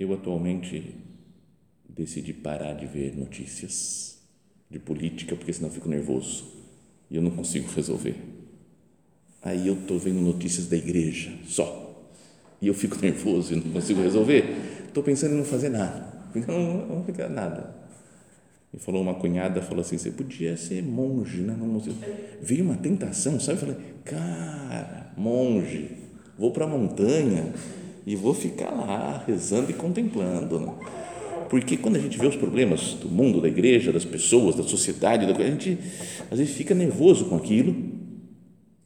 Eu 0.00 0.14
atualmente 0.14 0.94
decidi 1.86 2.32
parar 2.32 2.72
de 2.72 2.86
ver 2.86 3.14
notícias 3.14 4.18
de 4.70 4.78
política, 4.78 5.36
porque 5.36 5.52
senão 5.52 5.68
eu 5.68 5.74
fico 5.74 5.90
nervoso 5.90 6.46
e 7.10 7.16
eu 7.16 7.20
não 7.20 7.30
consigo 7.30 7.70
resolver. 7.70 8.16
Aí 9.42 9.68
eu 9.68 9.74
estou 9.74 9.98
vendo 9.98 10.18
notícias 10.22 10.68
da 10.68 10.76
igreja 10.78 11.30
só 11.46 12.10
e 12.62 12.66
eu 12.66 12.72
fico 12.72 12.96
nervoso 13.04 13.52
e 13.52 13.56
não 13.56 13.72
consigo 13.72 14.00
resolver. 14.00 14.44
Estou 14.88 15.02
pensando 15.02 15.34
em 15.34 15.36
não 15.36 15.44
fazer 15.44 15.68
nada 15.68 16.10
não, 16.48 16.86
não 16.86 17.04
fica 17.04 17.28
nada. 17.28 17.74
E 18.72 18.78
falou 18.78 19.02
uma 19.02 19.16
cunhada, 19.16 19.60
falou 19.60 19.82
assim, 19.82 19.98
você 19.98 20.10
podia 20.10 20.56
ser 20.56 20.82
monge, 20.82 21.42
né? 21.42 21.54
Não, 21.58 21.78
veio 22.40 22.64
uma 22.64 22.76
tentação, 22.78 23.38
sabe? 23.38 23.58
Eu 23.58 23.66
falei, 23.66 23.76
cara, 24.02 25.12
monge, 25.14 25.90
vou 26.38 26.52
para 26.52 26.64
a 26.64 26.68
montanha 26.68 27.52
e 28.06 28.16
vou 28.16 28.34
ficar 28.34 28.70
lá 28.70 29.24
rezando 29.26 29.70
e 29.70 29.74
contemplando, 29.74 30.60
né? 30.60 30.74
Porque 31.48 31.76
quando 31.76 31.96
a 31.96 31.98
gente 31.98 32.16
vê 32.16 32.26
os 32.26 32.36
problemas 32.36 32.94
do 32.94 33.08
mundo, 33.08 33.40
da 33.40 33.48
igreja, 33.48 33.92
das 33.92 34.04
pessoas, 34.04 34.54
da 34.54 34.62
sociedade, 34.62 35.26
a 35.26 35.50
gente 35.50 35.78
às 36.30 36.38
vezes 36.38 36.54
fica 36.54 36.74
nervoso 36.74 37.24
com 37.24 37.36
aquilo 37.36 37.74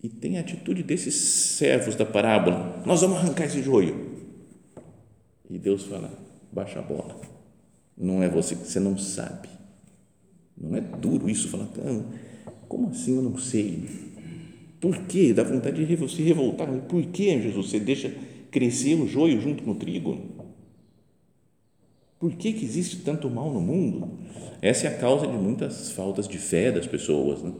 e 0.02 0.09
tem 0.09 0.38
a 0.38 0.40
atitude 0.40 0.83
desses 0.83 1.14
servos 1.14 1.94
da 1.94 2.06
parábola. 2.06 2.83
Nós 2.87 3.02
vamos 3.02 3.18
arrancar 3.18 3.44
esse 3.44 3.62
joio. 3.62 4.12
E 5.50 5.59
Deus 5.59 5.85
fala: 5.85 6.11
baixa 6.50 6.78
a 6.78 6.83
bola 6.83 7.35
não 7.97 8.23
é 8.23 8.28
você, 8.28 8.54
você 8.54 8.80
não 8.80 8.99
sabe. 8.99 9.49
Não 10.56 10.76
é 10.76 10.80
duro 10.80 11.28
isso, 11.28 11.49
falar, 11.49 11.68
como 12.68 12.88
assim 12.88 13.16
eu 13.16 13.23
não 13.23 13.37
sei? 13.37 13.85
Por 14.80 14.99
quê? 15.06 15.33
Dá 15.33 15.42
vontade 15.42 15.85
de 15.85 16.09
se 16.09 16.23
revoltar. 16.23 16.68
Por 16.83 17.02
que, 17.06 17.40
Jesus, 17.40 17.71
você 17.71 17.80
deixa 17.80 18.12
crescer 18.54 18.94
o 18.94 19.06
joio 19.06 19.40
junto 19.40 19.62
com 19.62 19.73
o 19.73 19.75
trigo? 19.75 20.18
Por 22.18 22.34
que, 22.37 22.52
que 22.52 22.64
existe 22.64 22.99
tanto 22.99 23.28
mal 23.28 23.52
no 23.52 23.61
mundo? 23.61 24.08
Essa 24.62 24.87
é 24.87 24.94
a 24.94 24.99
causa 24.99 25.26
de 25.26 25.37
muitas 25.37 25.90
faltas 25.90 26.26
de 26.26 26.38
fé 26.38 26.73
das 26.73 26.87
pessoas. 26.87 27.42
Né? 27.42 27.52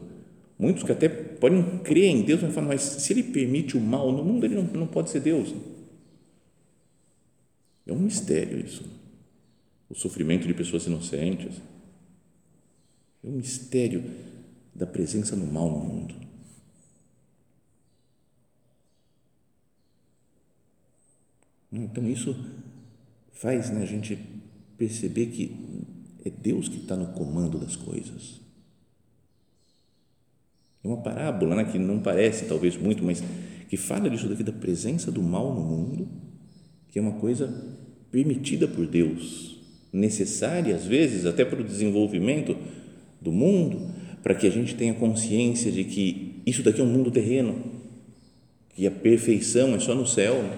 Muitos 0.57 0.83
que 0.83 0.91
até 0.91 1.07
podem 1.07 1.79
crer 1.79 2.05
em 2.05 2.23
Deus, 2.23 2.41
mas 2.41 2.53
falam, 2.53 2.69
mas 2.69 2.81
se 2.81 3.13
Ele 3.13 3.23
permite 3.23 3.77
o 3.77 3.81
mal 3.81 4.11
no 4.11 4.23
mundo, 4.23 4.45
Ele 4.45 4.55
não, 4.55 4.63
não 4.63 4.87
pode 4.87 5.11
ser 5.11 5.19
Deus. 5.19 5.53
É 7.85 7.93
um 7.93 7.99
mistério 7.99 8.59
isso 8.59 8.83
o 9.89 9.95
sofrimento 9.95 10.47
de 10.47 10.53
pessoas 10.53 10.85
inocentes. 10.85 11.61
É 13.23 13.27
um 13.27 13.33
mistério 13.33 14.03
da 14.73 14.85
presença 14.85 15.35
do 15.35 15.45
mal 15.45 15.69
no 15.69 15.79
mundo. 15.79 16.15
Então, 21.83 22.07
isso 22.09 22.35
faz 23.33 23.69
né, 23.69 23.83
a 23.83 23.85
gente 23.85 24.17
perceber 24.77 25.27
que 25.27 25.51
é 26.25 26.29
Deus 26.29 26.67
que 26.67 26.77
está 26.77 26.95
no 26.95 27.07
comando 27.07 27.59
das 27.59 27.75
coisas. 27.75 28.41
É 30.83 30.87
uma 30.87 30.97
parábola 30.97 31.55
né, 31.55 31.63
que 31.65 31.79
não 31.79 31.99
parece 31.99 32.45
talvez 32.45 32.77
muito, 32.77 33.03
mas 33.03 33.23
que 33.67 33.77
fala 33.77 34.09
disso 34.09 34.27
daqui, 34.27 34.43
da 34.43 34.51
presença 34.51 35.11
do 35.11 35.21
mal 35.21 35.53
no 35.53 35.61
mundo, 35.61 36.07
que 36.89 36.99
é 36.99 37.01
uma 37.01 37.13
coisa 37.13 37.51
permitida 38.11 38.67
por 38.67 38.85
Deus 38.87 39.59
necessária, 39.91 40.75
às 40.75 40.85
vezes, 40.85 41.25
até 41.25 41.43
para 41.43 41.61
o 41.61 41.63
desenvolvimento 41.63 42.55
do 43.21 43.31
mundo, 43.31 43.89
para 44.21 44.35
que 44.35 44.45
a 44.45 44.49
gente 44.49 44.75
tenha 44.75 44.93
consciência 44.93 45.71
de 45.71 45.83
que 45.83 46.41
isso 46.45 46.61
daqui 46.61 46.81
é 46.81 46.83
um 46.83 46.87
mundo 46.87 47.09
terreno, 47.09 47.55
que 48.75 48.85
a 48.85 48.91
perfeição 48.91 49.73
é 49.73 49.79
só 49.79 49.95
no 49.95 50.05
céu, 50.05 50.43
né? 50.43 50.57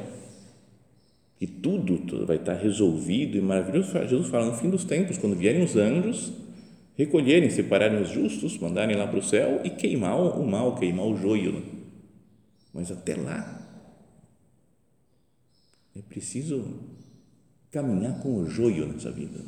Que 1.38 1.46
tudo, 1.46 2.00
tudo 2.00 2.25
vai 2.25 2.38
estar 2.38 2.56
resolvido 2.56 3.38
e 3.38 3.41
maravilhoso. 3.41 3.91
Jesus 4.08 4.27
fala 4.27 4.48
no 4.48 4.53
fim 4.53 4.70
dos 4.70 4.84
tempos, 4.84 5.17
quando 5.17 5.36
vierem 5.36 5.63
os 5.63 5.75
anjos, 5.75 6.34
recolherem, 6.98 7.50
separarem 7.50 8.01
os 8.01 8.10
justos, 8.10 8.58
mandarem 8.58 8.96
lá 8.96 9.08
para 9.08 9.20
o 9.20 9.24
céu 9.24 9.62
e 9.63 9.70
queimar 9.70 10.20
o 10.20 10.46
mal, 10.46 10.75
queimar 10.75 11.06
o 11.06 11.15
joio. 11.15 11.53
Né? 11.53 11.62
Mas 12.74 12.91
até 12.91 13.15
lá, 13.15 13.67
é 15.96 16.01
preciso 16.01 16.65
caminhar 17.70 18.20
com 18.20 18.38
o 18.38 18.50
joio 18.50 18.88
nessa 18.88 19.12
vida. 19.12 19.39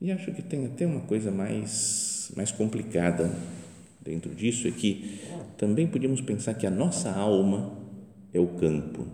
E 0.00 0.12
acho 0.12 0.32
que 0.32 0.42
tem 0.42 0.64
até 0.64 0.86
uma 0.86 1.00
coisa 1.00 1.30
mais, 1.30 2.32
mais 2.36 2.52
complicada 2.52 3.30
dentro 4.00 4.34
disso, 4.34 4.66
é 4.68 4.70
que 4.70 5.20
também 5.56 5.86
podíamos 5.86 6.20
pensar 6.20 6.54
que 6.54 6.66
a 6.66 6.70
nossa 6.70 7.12
alma 7.12 7.78
é 8.32 8.40
o 8.40 8.48
campo, 8.48 9.06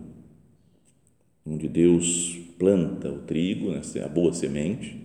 onde 1.45 1.67
Deus 1.67 2.39
planta 2.57 3.11
o 3.11 3.19
trigo, 3.19 3.71
né, 3.71 3.81
a 4.03 4.07
boa 4.07 4.33
semente, 4.33 4.99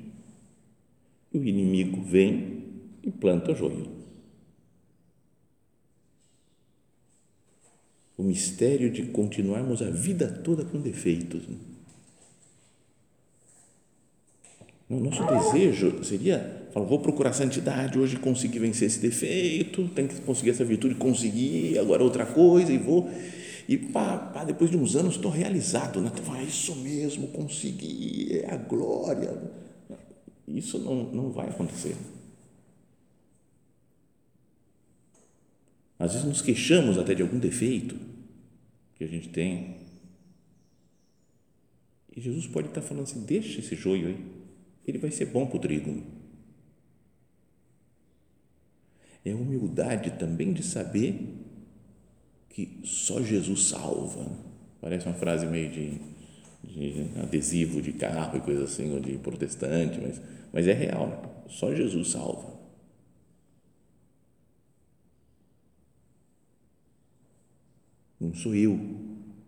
e 1.32 1.38
o 1.38 1.44
inimigo 1.44 2.02
vem 2.02 2.64
e 3.02 3.10
planta 3.10 3.52
o 3.52 3.56
joio. 3.56 4.00
o 8.20 8.22
mistério 8.22 8.90
de 8.90 9.04
continuarmos 9.04 9.80
a 9.80 9.88
vida 9.88 10.28
toda 10.28 10.62
com 10.62 10.78
defeitos. 10.78 11.48
Né? 11.48 11.56
O 14.90 15.00
nosso 15.00 15.24
desejo 15.24 16.04
seria, 16.04 16.59
falar, 16.72 16.86
vou 16.86 16.98
procurar 16.98 17.32
santidade, 17.32 17.98
hoje 17.98 18.16
consegui 18.16 18.58
vencer 18.58 18.86
esse 18.86 19.00
defeito, 19.00 19.88
tenho 19.88 20.08
que 20.08 20.20
conseguir 20.22 20.50
essa 20.50 20.64
virtude, 20.64 20.94
conseguir, 20.94 21.78
agora 21.78 22.02
outra 22.02 22.26
coisa 22.26 22.72
e 22.72 22.78
vou. 22.78 23.10
E 23.68 23.76
pá, 23.76 24.16
pá, 24.16 24.44
depois 24.44 24.70
de 24.70 24.76
uns 24.76 24.96
anos 24.96 25.14
estou 25.14 25.30
realizado, 25.30 26.00
né? 26.00 26.10
Então, 26.12 26.34
é 26.34 26.42
isso 26.42 26.74
mesmo, 26.76 27.28
consegui, 27.28 28.40
é 28.42 28.52
a 28.52 28.56
glória. 28.56 29.40
Isso 30.48 30.78
não, 30.78 31.04
não 31.04 31.30
vai 31.30 31.48
acontecer. 31.48 31.96
Às 35.98 36.14
vezes 36.14 36.26
nos 36.26 36.40
queixamos 36.40 36.96
até 36.98 37.14
de 37.14 37.22
algum 37.22 37.38
defeito 37.38 37.94
que 38.96 39.04
a 39.04 39.06
gente 39.06 39.28
tem. 39.28 39.76
E 42.16 42.20
Jesus 42.20 42.46
pode 42.46 42.68
estar 42.68 42.80
falando 42.80 43.04
assim: 43.04 43.24
deixa 43.24 43.60
esse 43.60 43.76
joio 43.76 44.08
aí, 44.08 44.24
ele 44.86 44.98
vai 44.98 45.10
ser 45.10 45.26
bom 45.26 45.46
para 45.46 45.58
o 45.58 45.60
trigo. 45.60 46.19
É 49.24 49.34
humildade 49.34 50.12
também 50.12 50.52
de 50.52 50.62
saber 50.62 51.36
que 52.48 52.80
só 52.84 53.22
Jesus 53.22 53.68
salva. 53.68 54.26
Parece 54.80 55.06
uma 55.06 55.14
frase 55.14 55.46
meio 55.46 55.70
de, 55.70 56.00
de 56.64 57.06
adesivo 57.20 57.82
de 57.82 57.92
carro 57.92 58.38
e 58.38 58.40
coisa 58.40 58.64
assim, 58.64 58.92
ou 58.92 59.00
de 59.00 59.18
protestante, 59.18 60.00
mas, 60.00 60.20
mas 60.52 60.66
é 60.66 60.72
real. 60.72 61.06
Né? 61.08 61.18
Só 61.48 61.74
Jesus 61.74 62.10
salva. 62.10 62.58
Não 68.18 68.34
sou 68.34 68.54
eu, 68.54 68.78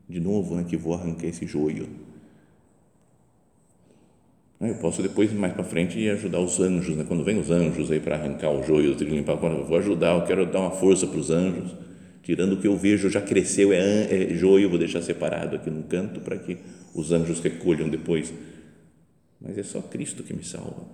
de 0.08 0.18
novo, 0.18 0.56
né, 0.56 0.64
que 0.64 0.76
vou 0.76 0.94
arrancar 0.94 1.26
esse 1.26 1.46
joio. 1.46 2.01
Eu 4.68 4.76
posso 4.76 5.02
depois, 5.02 5.32
mais 5.32 5.52
para 5.52 5.64
frente, 5.64 5.98
ir 5.98 6.10
ajudar 6.10 6.40
os 6.40 6.60
anjos, 6.60 6.96
né? 6.96 7.04
quando 7.06 7.24
vem 7.24 7.38
os 7.38 7.50
anjos 7.50 7.90
aí 7.90 7.98
para 7.98 8.16
arrancar 8.16 8.50
o 8.50 8.62
joio, 8.62 8.94
limpar, 8.94 9.36
eu 9.42 9.66
vou 9.66 9.78
ajudar, 9.78 10.14
eu 10.14 10.24
quero 10.24 10.46
dar 10.46 10.60
uma 10.60 10.70
força 10.70 11.06
para 11.06 11.18
os 11.18 11.30
anjos, 11.30 11.74
tirando 12.22 12.52
o 12.52 12.60
que 12.60 12.68
eu 12.68 12.76
vejo 12.76 13.10
já 13.10 13.20
cresceu, 13.20 13.72
é, 13.72 14.32
é 14.32 14.34
joio, 14.34 14.70
vou 14.70 14.78
deixar 14.78 15.02
separado 15.02 15.56
aqui 15.56 15.68
no 15.68 15.82
canto 15.82 16.20
para 16.20 16.38
que 16.38 16.58
os 16.94 17.10
anjos 17.10 17.40
recolham 17.40 17.88
depois. 17.88 18.32
Mas 19.40 19.58
é 19.58 19.62
só 19.62 19.80
Cristo 19.80 20.22
que 20.22 20.32
me 20.32 20.44
salva. 20.44 20.86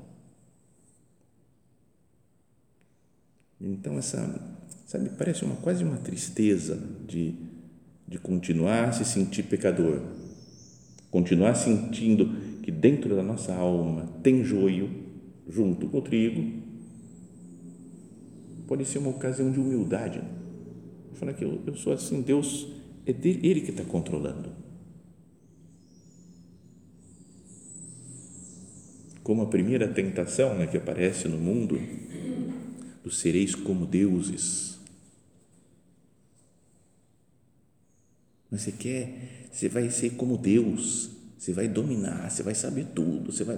Então, 3.60 3.98
essa, 3.98 4.40
sabe, 4.86 5.10
parece 5.18 5.44
uma, 5.44 5.56
quase 5.56 5.84
uma 5.84 5.98
tristeza 5.98 6.78
de 7.06 7.34
de 8.08 8.18
continuar 8.18 8.88
a 8.88 8.92
se 8.92 9.04
sentir 9.04 9.42
pecador, 9.42 10.00
continuar 11.10 11.54
sentindo 11.54 12.34
que 12.68 12.72
dentro 12.72 13.16
da 13.16 13.22
nossa 13.22 13.54
alma 13.54 14.04
tem 14.22 14.44
joio 14.44 14.90
junto 15.48 15.88
com 15.88 16.00
o 16.00 16.02
trigo, 16.02 16.52
pode 18.66 18.84
ser 18.84 18.98
uma 18.98 19.08
ocasião 19.08 19.50
de 19.50 19.58
humildade. 19.58 20.20
Falar 21.14 21.32
que 21.32 21.42
eu, 21.42 21.62
eu 21.66 21.74
sou 21.74 21.94
assim, 21.94 22.20
Deus 22.20 22.68
é 23.06 23.12
dele, 23.14 23.40
Ele 23.42 23.60
que 23.62 23.70
está 23.70 23.82
controlando. 23.84 24.50
Como 29.22 29.40
a 29.40 29.46
primeira 29.46 29.88
tentação 29.88 30.54
né, 30.54 30.66
que 30.66 30.76
aparece 30.76 31.26
no 31.26 31.38
mundo, 31.38 31.80
do 33.02 33.10
sereis 33.10 33.54
como 33.54 33.86
deuses 33.86 34.68
Mas 38.50 38.62
você 38.62 38.72
quer, 38.72 39.48
você 39.52 39.68
vai 39.68 39.90
ser 39.90 40.10
como 40.10 40.38
Deus, 40.38 41.17
você 41.38 41.52
vai 41.52 41.68
dominar, 41.68 42.28
você 42.28 42.42
vai 42.42 42.54
saber 42.54 42.86
tudo, 42.94 43.30
você 43.32 43.44
vai. 43.44 43.56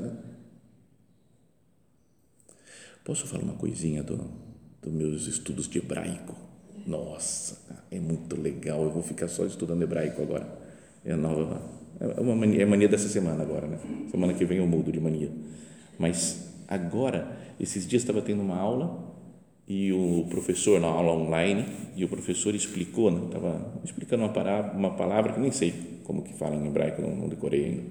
Posso 3.02 3.26
falar 3.26 3.42
uma 3.42 3.54
coisinha 3.54 4.02
do, 4.02 4.30
dos 4.82 4.92
meus 4.92 5.26
estudos 5.26 5.66
de 5.66 5.78
hebraico? 5.78 6.36
Nossa, 6.86 7.58
é 7.90 7.98
muito 7.98 8.38
legal. 8.38 8.82
Eu 8.82 8.90
vou 8.90 9.02
ficar 9.02 9.28
só 9.28 9.46
estudando 9.46 9.82
hebraico 9.82 10.20
agora. 10.20 10.46
É 11.02 11.16
nova, 11.16 11.62
é 11.98 12.20
uma 12.20 12.36
mania, 12.36 12.62
é 12.62 12.66
mania 12.66 12.86
dessa 12.86 13.08
semana 13.08 13.42
agora, 13.42 13.66
né? 13.66 13.78
Semana 14.10 14.34
que 14.34 14.44
vem 14.44 14.58
eu 14.58 14.66
mudo 14.66 14.92
de 14.92 15.00
mania. 15.00 15.32
Mas 15.98 16.52
agora, 16.68 17.34
esses 17.58 17.88
dias 17.88 18.02
estava 18.02 18.20
tendo 18.20 18.42
uma 18.42 18.56
aula 18.56 19.10
e 19.66 19.90
o 19.90 20.26
professor 20.28 20.78
na 20.78 20.88
aula 20.88 21.12
online 21.12 21.64
e 21.96 22.04
o 22.04 22.08
professor 22.08 22.54
explicou, 22.54 23.10
né, 23.10 23.20
explicando 23.82 24.24
uma 24.24 24.32
palavra, 24.32 24.72
uma 24.76 24.90
palavra 24.96 25.32
que 25.32 25.40
nem 25.40 25.50
sei 25.50 25.99
como 26.10 26.24
que 26.24 26.34
fala 26.34 26.56
em 26.56 26.66
hebraico, 26.66 27.00
não, 27.00 27.28
decorei 27.28 27.66
ainda, 27.66 27.82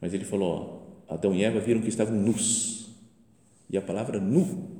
mas 0.00 0.14
ele 0.14 0.24
falou, 0.24 0.88
ó, 1.06 1.14
Adão 1.14 1.34
e 1.34 1.44
Eva 1.44 1.60
viram 1.60 1.82
que 1.82 1.88
estavam 1.90 2.16
nus 2.16 2.88
e 3.68 3.76
a 3.76 3.82
palavra 3.82 4.18
nu 4.18 4.70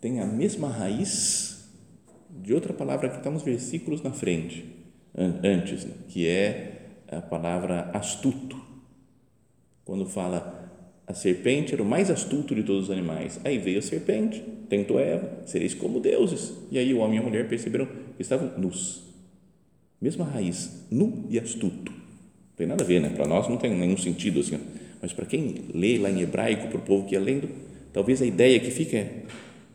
tem 0.00 0.18
a 0.18 0.26
mesma 0.26 0.66
raiz 0.66 1.70
de 2.42 2.52
outra 2.52 2.72
palavra 2.72 3.08
que 3.08 3.18
está 3.18 3.30
nos 3.30 3.44
versículos 3.44 4.02
na 4.02 4.10
frente, 4.10 4.64
antes, 5.16 5.84
né, 5.84 5.94
que 6.08 6.26
é 6.26 6.96
a 7.12 7.22
palavra 7.22 7.92
astuto, 7.92 8.60
quando 9.84 10.04
fala 10.04 10.68
a 11.06 11.14
serpente 11.14 11.74
era 11.74 11.82
o 11.82 11.86
mais 11.86 12.10
astuto 12.10 12.56
de 12.56 12.64
todos 12.64 12.84
os 12.84 12.90
animais. 12.90 13.38
Aí 13.44 13.58
veio 13.58 13.78
a 13.78 13.82
serpente, 13.82 14.40
tentou 14.68 14.98
Eva, 14.98 15.42
sereis 15.46 15.74
como 15.74 16.00
deuses. 16.00 16.54
E 16.72 16.78
aí 16.78 16.92
o 16.92 16.98
homem 16.98 17.18
e 17.18 17.20
a 17.20 17.22
mulher 17.22 17.46
perceberam 17.46 17.86
que 18.16 18.22
estavam 18.22 18.58
nus. 18.58 19.13
Mesma 20.04 20.26
raiz, 20.26 20.84
nu 20.90 21.24
e 21.30 21.38
astuto. 21.38 21.90
Não 21.90 22.56
tem 22.56 22.66
nada 22.66 22.84
a 22.84 22.86
ver, 22.86 23.00
né? 23.00 23.08
Para 23.08 23.26
nós 23.26 23.48
não 23.48 23.56
tem 23.56 23.74
nenhum 23.74 23.96
sentido 23.96 24.40
assim. 24.40 24.60
Mas 25.00 25.14
para 25.14 25.24
quem 25.24 25.64
lê 25.72 25.96
lá 25.96 26.10
em 26.10 26.20
hebraico, 26.20 26.68
para 26.68 26.76
o 26.76 26.82
povo 26.82 27.06
que 27.06 27.14
ia 27.14 27.20
lendo, 27.20 27.48
talvez 27.90 28.20
a 28.20 28.26
ideia 28.26 28.60
que 28.60 28.70
fica 28.70 28.98
é, 28.98 29.22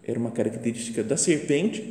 era 0.03 0.19
uma 0.19 0.29
característica 0.29 1.03
da 1.03 1.17
serpente 1.17 1.81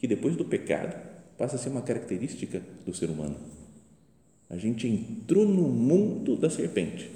que 0.00 0.08
depois 0.08 0.34
do 0.34 0.44
pecado 0.44 0.96
passa 1.38 1.54
a 1.54 1.58
ser 1.60 1.68
uma 1.68 1.82
característica 1.82 2.60
do 2.84 2.92
ser 2.92 3.10
humano. 3.10 3.36
A 4.50 4.56
gente 4.56 4.88
entrou 4.88 5.46
no 5.46 5.68
mundo 5.68 6.34
da 6.34 6.50
serpente 6.50 7.08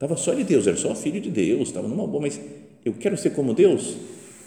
Estava 0.00 0.16
só 0.16 0.32
de 0.32 0.44
Deus, 0.44 0.66
era 0.66 0.78
só 0.78 0.94
filho 0.94 1.20
de 1.20 1.30
Deus, 1.30 1.68
estava 1.68 1.86
numa 1.86 2.06
boa, 2.06 2.22
mas 2.22 2.40
eu 2.82 2.94
quero 2.94 3.18
ser 3.18 3.34
como 3.34 3.52
Deus, 3.52 3.98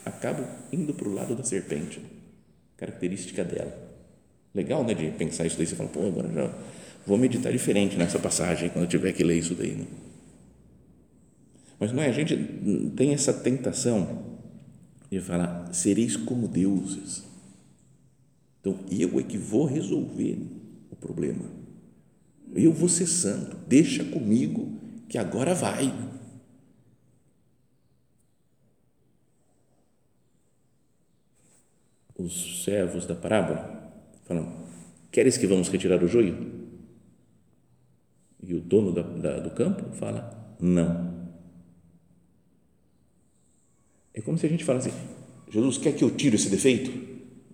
acabo 0.03 0.43
indo 0.71 0.95
para 0.95 1.07
o 1.07 1.13
lado 1.13 1.35
da 1.35 1.43
serpente, 1.43 2.01
característica 2.75 3.43
dela. 3.43 3.82
Legal, 4.53 4.83
né, 4.83 4.93
de 4.93 5.09
pensar 5.11 5.45
isso 5.45 5.57
daí, 5.57 5.65
você 5.65 5.75
fala, 5.75 5.89
pô, 5.89 6.05
agora 6.05 6.31
já 6.31 6.53
vou 7.07 7.17
meditar 7.17 7.51
diferente 7.51 7.97
nessa 7.97 8.19
passagem, 8.19 8.69
quando 8.69 8.85
eu 8.85 8.89
tiver 8.89 9.11
que 9.11 9.23
ler 9.23 9.39
isso 9.39 9.55
daí, 9.55 9.71
né? 9.71 9.87
Mas 11.79 11.91
não 11.91 12.03
é, 12.03 12.07
a 12.07 12.11
gente 12.11 12.37
tem 12.95 13.13
essa 13.13 13.33
tentação 13.33 14.39
de 15.09 15.19
falar, 15.19 15.73
sereis 15.73 16.15
como 16.15 16.47
deuses. 16.47 17.23
Então, 18.61 18.79
eu 18.89 19.19
é 19.19 19.23
que 19.23 19.37
vou 19.37 19.65
resolver 19.65 20.37
o 20.89 20.95
problema. 20.95 21.45
Eu 22.55 22.71
vou 22.71 22.87
ser 22.87 23.07
santo, 23.07 23.57
deixa 23.67 24.05
comigo 24.05 24.79
que 25.09 25.17
agora 25.17 25.53
vai. 25.53 25.93
Os 32.15 32.63
servos 32.63 33.05
da 33.05 33.15
parábola 33.15 33.82
falam: 34.25 34.51
Queres 35.11 35.37
que 35.37 35.47
vamos 35.47 35.69
retirar 35.69 36.03
o 36.03 36.07
joio? 36.07 36.63
E 38.41 38.53
o 38.53 38.59
dono 38.59 38.91
da, 38.91 39.01
da, 39.01 39.39
do 39.39 39.51
campo 39.51 39.95
fala: 39.95 40.55
Não. 40.59 41.13
É 44.13 44.21
como 44.21 44.37
se 44.37 44.45
a 44.45 44.49
gente 44.49 44.63
falasse: 44.63 44.91
Jesus 45.49 45.77
quer 45.77 45.93
que 45.93 46.03
eu 46.03 46.11
tire 46.15 46.35
esse 46.35 46.49
defeito? 46.49 46.91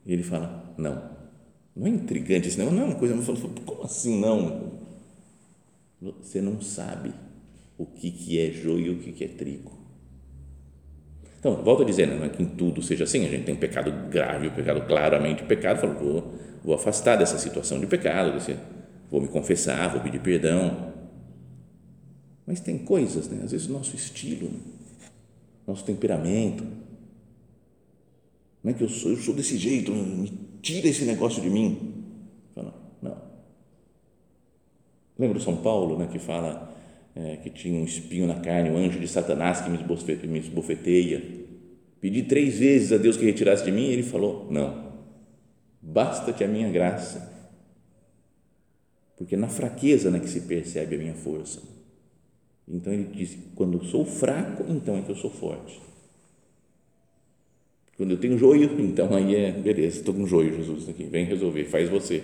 E 0.05 0.13
ele 0.13 0.23
fala: 0.23 0.73
Não. 0.77 1.17
Não 1.75 1.87
é 1.87 1.89
intrigante 1.89 2.49
isso, 2.49 2.59
não, 2.59 2.67
é 2.77 2.83
uma 2.83 2.95
coisa. 2.95 3.15
Como 3.65 3.83
assim 3.83 4.19
não? 4.19 4.79
Você 6.01 6.41
não 6.41 6.61
sabe 6.61 7.13
o 7.77 7.85
que, 7.85 8.11
que 8.11 8.39
é 8.39 8.51
joio 8.51 8.87
e 8.87 8.89
o 8.91 8.99
que, 8.99 9.11
que 9.13 9.23
é 9.23 9.27
trigo. 9.27 9.78
Então, 11.39 11.55
volto 11.63 11.83
a 11.83 11.85
dizer, 11.85 12.05
não 12.05 12.25
é 12.25 12.29
que 12.29 12.43
em 12.43 12.45
tudo 12.45 12.81
seja 12.81 13.05
assim, 13.05 13.25
a 13.25 13.29
gente 13.29 13.45
tem 13.45 13.55
pecado 13.55 13.91
grave, 14.09 14.49
um 14.49 14.53
pecado 14.53 14.81
claramente 14.81 15.43
pecado, 15.43 15.79
falo, 15.79 15.93
vou, 15.93 16.33
vou 16.63 16.75
afastar 16.75 17.15
dessa 17.15 17.37
situação 17.37 17.79
de 17.79 17.87
pecado, 17.87 18.33
desse, 18.33 18.57
vou 19.09 19.21
me 19.21 19.27
confessar, 19.29 19.89
vou 19.89 20.01
pedir 20.01 20.19
perdão. 20.19 20.93
Mas 22.45 22.59
tem 22.59 22.77
coisas, 22.77 23.29
né? 23.29 23.41
às 23.43 23.51
vezes 23.51 23.67
o 23.67 23.71
nosso 23.71 23.95
estilo, 23.95 24.51
nosso 25.65 25.85
temperamento, 25.85 26.65
não 28.61 28.71
é 28.71 28.73
que 28.73 28.83
eu 28.83 28.89
sou, 28.89 29.11
eu 29.11 29.17
sou 29.17 29.33
desse 29.33 29.57
jeito, 29.57 29.93
me 29.93 30.29
tira 30.61 30.89
esse 30.89 31.05
negócio 31.05 31.41
de 31.41 31.49
mim. 31.49 32.03
Falo, 32.53 32.73
não. 33.01 33.17
Lembra 35.17 35.39
São 35.39 35.55
Paulo, 35.55 35.97
né, 35.97 36.09
que 36.11 36.19
fala 36.19 36.68
é, 37.15 37.37
que 37.37 37.49
tinha 37.49 37.79
um 37.79 37.83
espinho 37.83 38.27
na 38.27 38.39
carne, 38.39 38.69
um 38.69 38.77
anjo 38.77 38.99
de 38.99 39.07
Satanás 39.07 39.61
que 39.61 39.69
me 39.69 40.39
esbofeteia. 40.39 41.21
Pedi 41.99 42.23
três 42.23 42.59
vezes 42.59 42.91
a 42.91 42.97
Deus 42.97 43.17
que 43.17 43.25
retirasse 43.25 43.65
de 43.65 43.71
mim 43.71 43.87
e 43.87 43.93
ele 43.93 44.03
falou: 44.03 44.47
Não, 44.49 44.93
basta-te 45.81 46.43
a 46.43 46.47
minha 46.47 46.69
graça. 46.69 47.29
Porque 49.17 49.35
na 49.35 49.49
fraqueza 49.49 50.09
né, 50.09 50.19
que 50.19 50.29
se 50.29 50.41
percebe 50.41 50.95
a 50.95 50.99
minha 50.99 51.13
força. 51.13 51.61
Então 52.67 52.93
ele 52.93 53.05
diz: 53.13 53.37
quando 53.55 53.79
eu 53.79 53.83
sou 53.83 54.05
fraco, 54.05 54.63
então 54.69 54.97
é 54.97 55.01
que 55.01 55.09
eu 55.09 55.15
sou 55.15 55.29
forte. 55.29 55.81
Quando 57.97 58.11
eu 58.11 58.17
tenho 58.17 58.37
joio, 58.37 58.79
então 58.79 59.13
aí 59.13 59.35
é 59.35 59.51
beleza, 59.51 59.99
estou 59.99 60.13
com 60.13 60.25
joio, 60.25 60.55
Jesus, 60.55 60.87
aqui, 60.87 61.03
vem 61.03 61.25
resolver, 61.25 61.65
faz 61.65 61.89
você. 61.89 62.23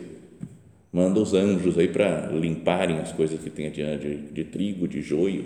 Manda 0.95 1.19
os 1.19 1.33
anjos 1.33 1.77
aí 1.77 1.89
para 1.89 2.31
limparem 2.31 2.99
as 2.99 3.11
coisas 3.11 3.37
que 3.43 3.49
tem 3.49 3.67
adiante 3.67 4.07
de, 4.07 4.31
de 4.31 4.43
trigo, 4.45 4.87
de 4.87 5.01
joio. 5.01 5.43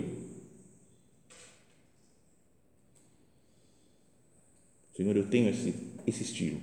Senhor, 4.94 5.16
eu 5.16 5.26
tenho 5.26 5.48
esse, 5.50 5.74
esse 6.06 6.22
estilo, 6.22 6.60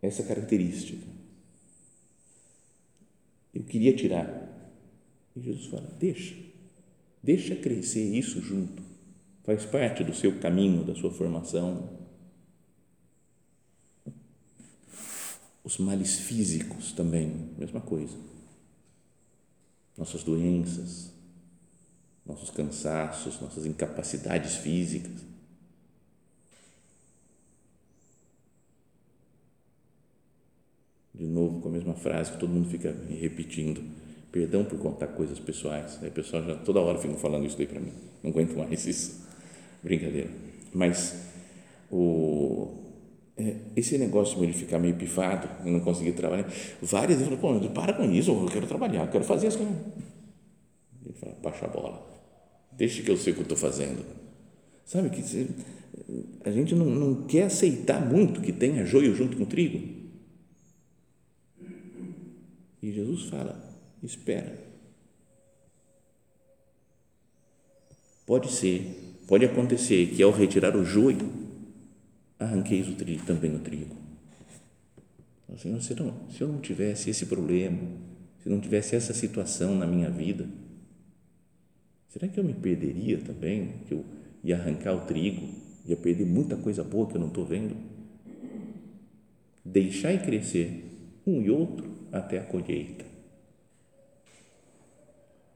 essa 0.00 0.22
característica. 0.22 1.04
Eu 3.52 3.64
queria 3.64 3.96
tirar. 3.96 4.72
E 5.34 5.40
Jesus 5.40 5.66
fala: 5.66 5.92
deixa, 5.98 6.36
deixa 7.20 7.56
crescer 7.56 8.16
isso 8.16 8.40
junto. 8.40 8.80
Faz 9.42 9.64
parte 9.64 10.04
do 10.04 10.14
seu 10.14 10.38
caminho, 10.38 10.84
da 10.84 10.94
sua 10.94 11.10
formação 11.10 12.05
Os 15.66 15.78
males 15.78 16.20
físicos 16.20 16.92
também, 16.92 17.50
mesma 17.58 17.80
coisa. 17.80 18.16
Nossas 19.98 20.22
doenças, 20.22 21.10
nossos 22.24 22.50
cansaços, 22.50 23.40
nossas 23.40 23.66
incapacidades 23.66 24.54
físicas. 24.58 25.24
De 31.12 31.26
novo, 31.26 31.60
com 31.60 31.68
a 31.68 31.72
mesma 31.72 31.94
frase 31.94 32.30
que 32.30 32.38
todo 32.38 32.50
mundo 32.50 32.68
fica 32.70 32.94
repetindo. 33.08 33.82
Perdão 34.30 34.64
por 34.64 34.78
contar 34.78 35.08
coisas 35.08 35.40
pessoais. 35.40 36.00
Aí 36.00 36.10
o 36.10 36.12
pessoal 36.12 36.44
já 36.44 36.54
toda 36.54 36.78
hora 36.78 36.96
fica 36.96 37.14
falando 37.14 37.44
isso 37.44 37.56
daí 37.56 37.66
para 37.66 37.80
mim. 37.80 37.92
Não 38.22 38.30
aguento 38.30 38.56
mais 38.56 38.86
isso. 38.86 39.26
Brincadeira. 39.82 40.30
Mas 40.72 41.12
o 41.90 42.85
esse 43.76 43.98
negócio 43.98 44.44
de 44.46 44.52
ficar 44.52 44.78
meio 44.78 44.94
pifado 44.94 45.48
não 45.68 45.80
conseguir 45.80 46.12
trabalhar, 46.12 46.50
várias 46.80 47.18
vezes 47.18 47.30
eu 47.30 47.38
falo, 47.38 47.60
pô, 47.60 47.68
para 47.70 47.92
com 47.92 48.10
isso, 48.10 48.30
eu 48.30 48.46
quero 48.46 48.66
trabalhar, 48.66 49.04
eu 49.04 49.10
quero 49.10 49.24
fazer 49.24 49.48
as 49.48 49.56
coisas. 49.56 49.76
Ele 51.04 51.14
fala, 51.14 51.36
baixa 51.42 51.66
a 51.66 51.68
bola, 51.68 52.06
deixa 52.72 53.02
que 53.02 53.10
eu 53.10 53.16
sei 53.16 53.32
o 53.32 53.36
que 53.36 53.42
eu 53.42 53.44
estou 53.44 53.58
fazendo. 53.58 54.04
Sabe 54.86 55.10
que 55.10 55.20
a 56.44 56.50
gente 56.50 56.74
não, 56.74 56.86
não 56.86 57.26
quer 57.26 57.44
aceitar 57.44 58.00
muito 58.00 58.40
que 58.40 58.52
tenha 58.52 58.86
joio 58.86 59.14
junto 59.14 59.36
com 59.36 59.44
trigo. 59.44 59.96
E 62.82 62.92
Jesus 62.92 63.24
fala, 63.24 63.62
espera. 64.02 64.64
Pode 68.24 68.50
ser, 68.50 69.22
pode 69.28 69.44
acontecer 69.44 70.06
que 70.06 70.22
ao 70.22 70.30
retirar 70.30 70.76
o 70.76 70.84
joio, 70.84 71.45
arranqueis 72.38 72.88
o 72.88 72.94
trigo, 72.94 73.24
também 73.24 73.54
o 73.54 73.58
trigo. 73.58 73.96
Senhor, 75.56 75.80
se, 75.80 75.94
não, 75.94 76.28
se 76.28 76.40
eu 76.42 76.48
não 76.48 76.60
tivesse 76.60 77.08
esse 77.08 77.26
problema, 77.26 77.78
se 78.42 78.48
não 78.48 78.60
tivesse 78.60 78.94
essa 78.94 79.14
situação 79.14 79.74
na 79.74 79.86
minha 79.86 80.10
vida, 80.10 80.46
será 82.08 82.28
que 82.28 82.38
eu 82.38 82.44
me 82.44 82.52
perderia 82.52 83.18
também? 83.18 83.74
Que 83.86 83.94
eu 83.94 84.04
ia 84.44 84.56
arrancar 84.56 84.94
o 84.94 85.06
trigo, 85.06 85.48
ia 85.86 85.96
perder 85.96 86.26
muita 86.26 86.56
coisa 86.56 86.84
boa 86.84 87.08
que 87.08 87.16
eu 87.16 87.20
não 87.20 87.28
estou 87.28 87.44
vendo? 87.44 87.74
Deixar 89.64 90.12
e 90.12 90.18
crescer 90.18 90.84
um 91.26 91.40
e 91.40 91.50
outro 91.50 91.90
até 92.12 92.38
a 92.38 92.42
colheita. 92.42 93.04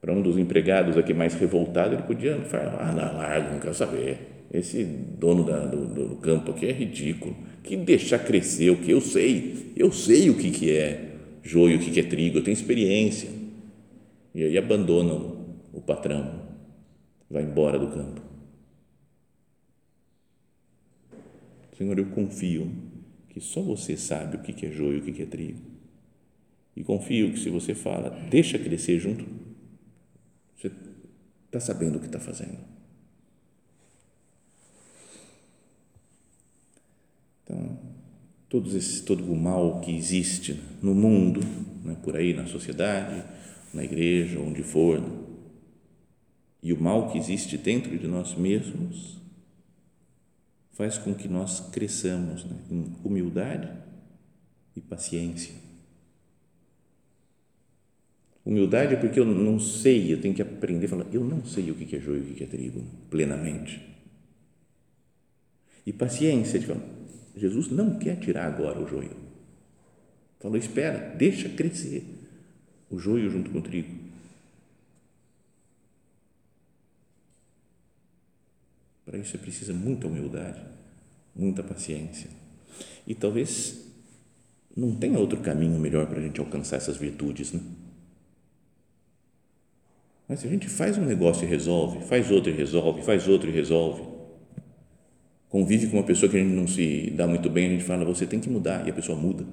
Para 0.00 0.14
um 0.14 0.22
dos 0.22 0.38
empregados 0.38 0.96
aqui 0.96 1.12
mais 1.12 1.34
revoltado, 1.34 1.94
ele 1.94 2.02
podia 2.04 2.40
falar: 2.42 2.80
ah, 2.80 2.92
não, 2.92 3.18
larga, 3.18 3.52
não 3.52 3.60
quero 3.60 3.74
saber 3.74 4.39
esse 4.52 4.84
dono 4.84 5.44
da, 5.44 5.64
do, 5.64 5.86
do, 5.86 6.16
campo 6.16 6.50
aqui 6.50 6.66
é 6.66 6.72
ridículo. 6.72 7.36
Que 7.62 7.76
deixar 7.76 8.18
crescer 8.18 8.70
o 8.70 8.80
que 8.80 8.90
eu 8.90 9.00
sei, 9.00 9.72
eu 9.76 9.92
sei 9.92 10.28
o 10.28 10.36
que, 10.36 10.50
que 10.50 10.70
é 10.70 11.16
joio, 11.42 11.76
o 11.76 11.80
que, 11.80 11.90
que 11.90 12.00
é 12.00 12.02
trigo, 12.02 12.38
eu 12.38 12.44
tenho 12.44 12.54
experiência. 12.54 13.30
E 14.34 14.42
aí 14.42 14.58
abandona 14.58 15.14
o, 15.14 15.60
o 15.72 15.80
patrão, 15.80 16.42
vai 17.30 17.44
embora 17.44 17.78
do 17.78 17.88
campo. 17.88 18.20
Senhor, 21.76 21.98
eu 21.98 22.06
confio 22.06 22.70
que 23.28 23.40
só 23.40 23.62
você 23.62 23.96
sabe 23.96 24.36
o 24.36 24.40
que, 24.40 24.52
que 24.52 24.66
é 24.66 24.70
joio, 24.70 24.98
o 24.98 25.02
que, 25.02 25.12
que 25.12 25.22
é 25.22 25.26
trigo. 25.26 25.60
E 26.76 26.82
confio 26.82 27.32
que 27.32 27.38
se 27.38 27.50
você 27.50 27.74
fala, 27.74 28.10
deixa 28.28 28.58
crescer 28.58 28.98
junto, 28.98 29.24
você 30.56 30.70
está 31.46 31.60
sabendo 31.60 31.96
o 31.96 32.00
que 32.00 32.06
está 32.06 32.18
fazendo. 32.18 32.79
Então, 37.50 37.78
todos 38.48 38.74
esse, 38.74 39.02
todo 39.02 39.24
o 39.24 39.36
mal 39.36 39.80
que 39.80 39.94
existe 39.94 40.60
no 40.80 40.94
mundo, 40.94 41.40
né, 41.84 41.96
por 42.02 42.16
aí 42.16 42.32
na 42.32 42.46
sociedade, 42.46 43.24
na 43.74 43.82
igreja, 43.82 44.38
onde 44.38 44.62
for, 44.62 45.00
né, 45.00 45.08
e 46.62 46.72
o 46.72 46.80
mal 46.80 47.10
que 47.10 47.18
existe 47.18 47.56
dentro 47.56 47.98
de 47.98 48.06
nós 48.06 48.34
mesmos, 48.34 49.18
faz 50.72 50.96
com 50.96 51.14
que 51.14 51.26
nós 51.26 51.60
cresçamos 51.70 52.44
né, 52.44 52.56
em 52.70 52.96
humildade 53.02 53.68
e 54.76 54.80
paciência. 54.80 55.54
Humildade 58.44 58.94
é 58.94 58.96
porque 58.96 59.18
eu 59.18 59.24
não 59.24 59.58
sei, 59.58 60.12
eu 60.12 60.20
tenho 60.20 60.34
que 60.34 60.42
aprender 60.42 60.86
a 60.86 60.88
falar, 60.88 61.06
eu 61.12 61.24
não 61.24 61.44
sei 61.44 61.70
o 61.70 61.74
que 61.74 61.96
é 61.96 62.00
joio 62.00 62.26
e 62.28 62.32
o 62.32 62.34
que 62.34 62.44
é 62.44 62.46
trigo, 62.46 62.84
plenamente. 63.10 63.80
E 65.86 65.92
paciência, 65.92 66.58
de 66.58 66.66
falar, 66.66 66.99
Jesus 67.36 67.68
não 67.68 67.98
quer 67.98 68.16
tirar 68.16 68.46
agora 68.46 68.80
o 68.80 68.86
joio. 68.86 69.16
Falou: 70.40 70.56
espera, 70.56 71.14
deixa 71.16 71.48
crescer 71.48 72.04
o 72.90 72.98
joio 72.98 73.30
junto 73.30 73.50
com 73.50 73.58
o 73.58 73.62
trigo. 73.62 73.94
Para 79.04 79.18
isso 79.18 79.36
é 79.36 79.38
precisa 79.38 79.72
muita 79.72 80.06
humildade, 80.06 80.60
muita 81.34 81.62
paciência. 81.62 82.30
E 83.06 83.14
talvez 83.14 83.86
não 84.76 84.94
tenha 84.94 85.18
outro 85.18 85.40
caminho 85.40 85.78
melhor 85.78 86.06
para 86.06 86.18
a 86.18 86.22
gente 86.22 86.40
alcançar 86.40 86.76
essas 86.76 86.96
virtudes, 86.96 87.52
né? 87.52 87.60
Mas 90.28 90.40
se 90.40 90.46
a 90.46 90.50
gente 90.50 90.68
faz 90.68 90.96
um 90.96 91.04
negócio 91.04 91.44
e 91.44 91.48
resolve, 91.48 92.06
faz 92.06 92.30
outro 92.30 92.52
e 92.52 92.54
resolve, 92.54 93.02
faz 93.02 93.26
outro 93.26 93.48
e 93.48 93.52
resolve, 93.52 94.02
convive 95.50 95.88
com 95.88 95.96
uma 95.96 96.04
pessoa 96.04 96.30
que 96.30 96.36
a 96.36 96.40
gente 96.40 96.54
não 96.54 96.66
se 96.66 97.10
dá 97.10 97.26
muito 97.26 97.50
bem, 97.50 97.66
a 97.66 97.70
gente 97.70 97.84
fala, 97.84 98.04
você 98.04 98.24
tem 98.24 98.38
que 98.40 98.48
mudar, 98.48 98.86
e 98.86 98.90
a 98.90 98.94
pessoa 98.94 99.18
muda. 99.18 99.44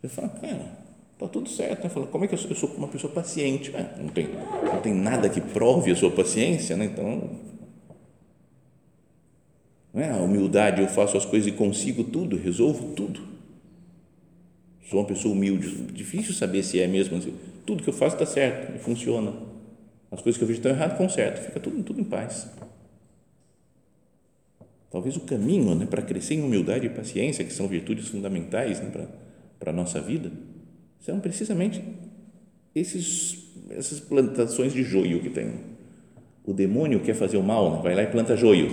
Você 0.00 0.08
fala, 0.08 0.28
cara, 0.28 0.78
tá 1.18 1.26
tudo 1.26 1.48
certo. 1.48 1.82
Né? 1.82 1.90
Fala, 1.90 2.06
como 2.06 2.24
é 2.24 2.28
que 2.28 2.34
eu 2.34 2.38
sou, 2.38 2.50
eu 2.50 2.56
sou 2.56 2.70
uma 2.76 2.88
pessoa 2.88 3.12
paciente? 3.12 3.74
É, 3.74 4.00
não, 4.00 4.08
tem, 4.08 4.28
não 4.62 4.80
tem 4.80 4.94
nada 4.94 5.28
que 5.28 5.40
prove 5.40 5.90
a 5.90 5.96
sua 5.96 6.10
paciência, 6.10 6.76
né? 6.76 6.84
então. 6.86 7.30
Não 9.92 10.02
é 10.02 10.10
a 10.10 10.16
humildade, 10.16 10.82
eu 10.82 10.88
faço 10.88 11.16
as 11.16 11.24
coisas 11.24 11.46
e 11.46 11.52
consigo 11.52 12.04
tudo, 12.04 12.36
resolvo 12.36 12.94
tudo. 12.94 13.20
Sou 14.88 15.00
uma 15.00 15.06
pessoa 15.06 15.32
humilde, 15.32 15.68
difícil 15.92 16.34
saber 16.34 16.62
se 16.62 16.80
é 16.80 16.86
mesmo. 16.86 17.16
Assim. 17.16 17.34
Tudo 17.64 17.82
que 17.82 17.88
eu 17.88 17.94
faço 17.94 18.16
está 18.16 18.26
certo, 18.26 18.78
funciona. 18.80 19.32
As 20.10 20.20
coisas 20.20 20.36
que 20.36 20.44
eu 20.44 20.48
vejo 20.48 20.58
estão 20.58 20.72
erradas, 20.72 20.98
conserto, 20.98 21.44
fica 21.44 21.58
tudo, 21.58 21.82
tudo 21.82 22.00
em 22.00 22.04
paz. 22.04 22.48
Talvez 24.94 25.16
o 25.16 25.22
caminho 25.22 25.74
né, 25.74 25.86
para 25.86 26.00
crescer 26.00 26.34
em 26.34 26.42
humildade 26.44 26.86
e 26.86 26.88
paciência, 26.88 27.44
que 27.44 27.52
são 27.52 27.66
virtudes 27.66 28.06
fundamentais 28.06 28.80
né, 28.80 28.90
para, 28.90 29.08
para 29.58 29.70
a 29.72 29.74
nossa 29.74 30.00
vida, 30.00 30.30
são 31.00 31.18
precisamente 31.18 31.82
esses, 32.72 33.56
essas 33.70 33.98
plantações 33.98 34.72
de 34.72 34.84
joio 34.84 35.20
que 35.20 35.30
tem. 35.30 35.50
O 36.44 36.52
demônio 36.52 37.00
quer 37.00 37.14
fazer 37.14 37.36
o 37.36 37.42
mal, 37.42 37.74
né, 37.74 37.82
vai 37.82 37.96
lá 37.96 38.04
e 38.04 38.06
planta 38.06 38.36
joio. 38.36 38.68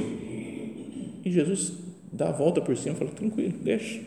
E 1.26 1.32
Jesus 1.32 1.74
dá 2.14 2.30
a 2.30 2.32
volta 2.32 2.62
por 2.62 2.78
cima 2.78 2.94
e 2.94 3.00
fala: 3.00 3.10
tranquilo, 3.10 3.58
deixa. 3.60 4.02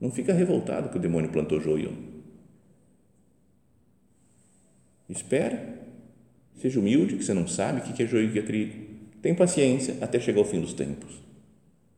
Não 0.00 0.10
fica 0.10 0.32
revoltado 0.32 0.88
que 0.88 0.96
o 0.96 1.00
demônio 1.00 1.30
plantou 1.30 1.60
joio. 1.60 1.92
Espera, 5.08 5.86
seja 6.56 6.80
humilde, 6.80 7.16
que 7.16 7.24
você 7.24 7.32
não 7.32 7.46
sabe 7.46 7.78
o 7.78 7.94
que 7.94 8.02
é 8.02 8.06
joio 8.08 8.24
e 8.24 8.28
o 8.30 8.32
que 8.32 8.40
é 8.40 8.42
trigo. 8.42 8.74
Tem 9.22 9.32
paciência 9.36 9.96
até 10.00 10.18
chegar 10.18 10.40
ao 10.40 10.44
fim 10.44 10.60
dos 10.60 10.74
tempos. 10.74 11.22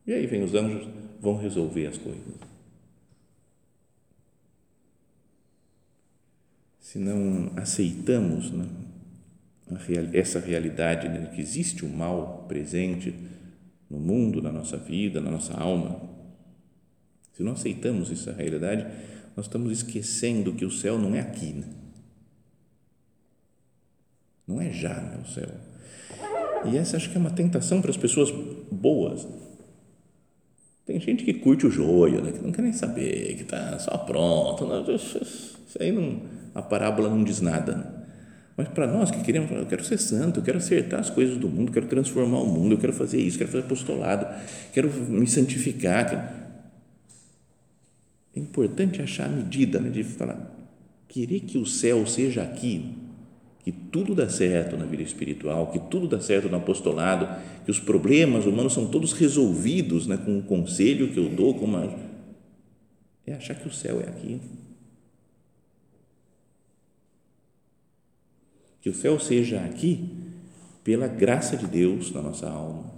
E 0.07 0.13
aí 0.13 0.25
vem 0.25 0.41
os 0.41 0.53
anjos, 0.53 0.87
vão 1.19 1.35
resolver 1.35 1.85
as 1.85 1.97
coisas. 1.97 2.23
Se 6.79 6.97
não 6.97 7.51
aceitamos 7.57 8.49
né, 8.49 8.65
essa 10.13 10.39
realidade 10.39 11.09
de 11.09 11.35
que 11.35 11.41
existe 11.41 11.83
o 11.83 11.89
mal 11.89 12.45
presente 12.47 13.13
no 13.89 13.99
mundo, 13.99 14.41
na 14.41 14.51
nossa 14.51 14.77
vida, 14.77 15.19
na 15.19 15.29
nossa 15.29 15.53
alma, 15.53 16.01
se 17.33 17.43
não 17.43 17.51
aceitamos 17.51 18.09
essa 18.09 18.31
realidade, 18.31 18.87
nós 19.35 19.45
estamos 19.45 19.71
esquecendo 19.73 20.53
que 20.53 20.63
o 20.63 20.71
céu 20.71 20.97
não 20.97 21.13
é 21.13 21.19
aqui. 21.19 21.51
Né? 21.51 21.67
Não 24.47 24.61
é 24.61 24.71
já 24.71 24.95
né, 25.01 25.21
o 25.21 25.29
céu. 25.29 25.49
E 26.71 26.77
essa 26.77 26.95
acho 26.95 27.09
que 27.11 27.17
é 27.17 27.19
uma 27.19 27.29
tentação 27.29 27.81
para 27.81 27.91
as 27.91 27.97
pessoas 27.97 28.31
boas. 28.71 29.27
Tem 30.87 31.01
gente 31.01 31.25
que 31.25 31.33
curte 31.33 31.67
o 31.67 31.69
joio, 31.69 32.21
né, 32.21 32.31
que 32.31 32.41
não 32.41 32.49
quer 32.49 32.61
nem 32.61 32.71
saber, 32.71 33.35
que 33.35 33.43
está 33.43 33.77
só 33.77 33.97
pronto. 33.97 34.65
Não, 34.65 34.89
isso 34.95 35.77
aí 35.81 35.91
não, 35.91 36.21
a 36.55 36.61
parábola 36.61 37.09
não 37.09 37.25
diz 37.25 37.41
nada. 37.41 37.75
Né? 37.75 37.85
Mas 38.55 38.69
para 38.69 38.87
nós 38.87 39.11
que 39.11 39.21
queremos, 39.21 39.51
eu 39.51 39.65
quero 39.65 39.83
ser 39.83 39.97
santo, 39.97 40.39
eu 40.39 40.43
quero 40.43 40.59
acertar 40.59 41.01
as 41.01 41.09
coisas 41.09 41.37
do 41.37 41.49
mundo, 41.49 41.67
eu 41.67 41.73
quero 41.73 41.87
transformar 41.87 42.39
o 42.39 42.47
mundo, 42.47 42.75
eu 42.75 42.77
quero 42.77 42.93
fazer 42.93 43.19
isso, 43.19 43.37
quero 43.37 43.51
fazer 43.51 43.65
apostolado, 43.65 44.27
quero 44.71 44.89
me 44.89 45.27
santificar. 45.27 46.33
É 48.33 48.39
importante 48.39 49.01
achar 49.01 49.25
a 49.25 49.29
medida 49.29 49.81
né, 49.81 49.89
de 49.89 50.05
falar, 50.05 50.55
querer 51.09 51.41
que 51.41 51.57
o 51.57 51.65
céu 51.65 52.07
seja 52.07 52.43
aqui, 52.43 52.95
que 53.67 53.71
tudo 53.73 54.15
dá 54.15 54.29
certo 54.29 54.77
na 54.77 54.85
vida 54.85 55.03
espiritual, 55.03 55.73
que 55.73 55.79
tudo 55.91 56.07
dá 56.07 56.21
certo 56.21 56.47
no 56.47 56.55
apostolado, 56.55 57.27
que 57.65 57.69
os 57.69 57.81
problemas 57.81 58.45
humanos 58.45 58.71
são 58.71 58.87
todos 58.87 59.11
resolvidos 59.11 60.07
né, 60.07 60.15
com 60.15 60.39
o 60.39 60.41
conselho 60.41 61.11
que 61.11 61.19
eu 61.19 61.27
dou, 61.27 61.53
com 61.53 61.65
uma, 61.65 61.93
é 63.25 63.33
achar 63.33 63.55
que 63.55 63.67
o 63.67 63.73
céu 63.73 63.99
é 63.99 64.07
aqui. 64.07 64.39
Que 68.79 68.89
o 68.89 68.93
céu 68.93 69.19
seja 69.19 69.59
aqui 69.59 70.15
pela 70.81 71.09
graça 71.09 71.57
de 71.57 71.67
Deus 71.67 72.09
na 72.13 72.21
nossa 72.21 72.49
alma, 72.49 72.89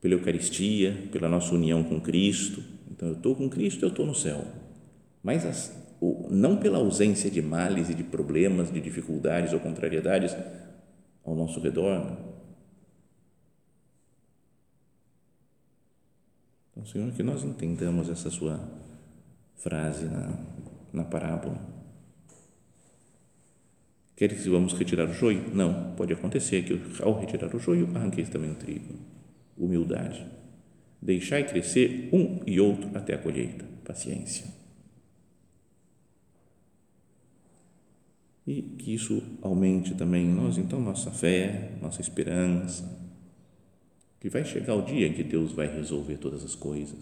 pela 0.00 0.14
Eucaristia, 0.14 1.08
pela 1.12 1.28
nossa 1.28 1.54
união 1.54 1.84
com 1.84 2.00
Cristo. 2.00 2.60
Então, 2.90 3.06
eu 3.06 3.14
estou 3.14 3.36
com 3.36 3.48
Cristo, 3.48 3.84
eu 3.84 3.90
estou 3.90 4.04
no 4.04 4.14
céu. 4.16 4.44
Mas 5.22 5.46
as, 5.46 5.81
não 6.30 6.56
pela 6.56 6.78
ausência 6.78 7.30
de 7.30 7.40
males 7.40 7.88
e 7.88 7.94
de 7.94 8.02
problemas, 8.02 8.72
de 8.72 8.80
dificuldades 8.80 9.52
ou 9.52 9.60
contrariedades 9.60 10.36
ao 11.24 11.36
nosso 11.36 11.60
redor. 11.60 12.16
Então, 16.72 16.84
Senhor, 16.84 17.12
que 17.12 17.22
nós 17.22 17.44
entendamos 17.44 18.08
essa 18.08 18.30
sua 18.30 18.58
frase 19.56 20.06
na, 20.06 20.36
na 20.92 21.04
parábola. 21.04 21.60
Queres 24.16 24.42
que 24.42 24.50
vamos 24.50 24.72
retirar 24.72 25.08
o 25.08 25.12
joio? 25.12 25.54
Não, 25.54 25.94
pode 25.94 26.12
acontecer 26.12 26.62
que 26.64 26.80
ao 27.02 27.18
retirar 27.20 27.54
o 27.54 27.58
joio, 27.60 27.88
arranqueis 27.94 28.28
também 28.28 28.50
o 28.50 28.56
trigo. 28.56 28.98
Humildade. 29.56 30.26
Deixai 31.00 31.44
crescer 31.44 32.08
um 32.12 32.40
e 32.46 32.60
outro 32.60 32.90
até 32.94 33.14
a 33.14 33.18
colheita. 33.18 33.64
Paciência. 33.84 34.61
E 38.46 38.62
que 38.62 38.94
isso 38.94 39.22
aumente 39.40 39.94
também 39.94 40.26
em 40.26 40.34
nós, 40.34 40.58
então, 40.58 40.80
nossa 40.80 41.10
fé, 41.10 41.72
nossa 41.80 42.00
esperança, 42.00 43.00
que 44.20 44.28
vai 44.28 44.44
chegar 44.44 44.74
o 44.74 44.82
dia 44.82 45.06
em 45.06 45.12
que 45.12 45.22
Deus 45.22 45.52
vai 45.52 45.66
resolver 45.66 46.16
todas 46.16 46.44
as 46.44 46.54
coisas, 46.54 46.98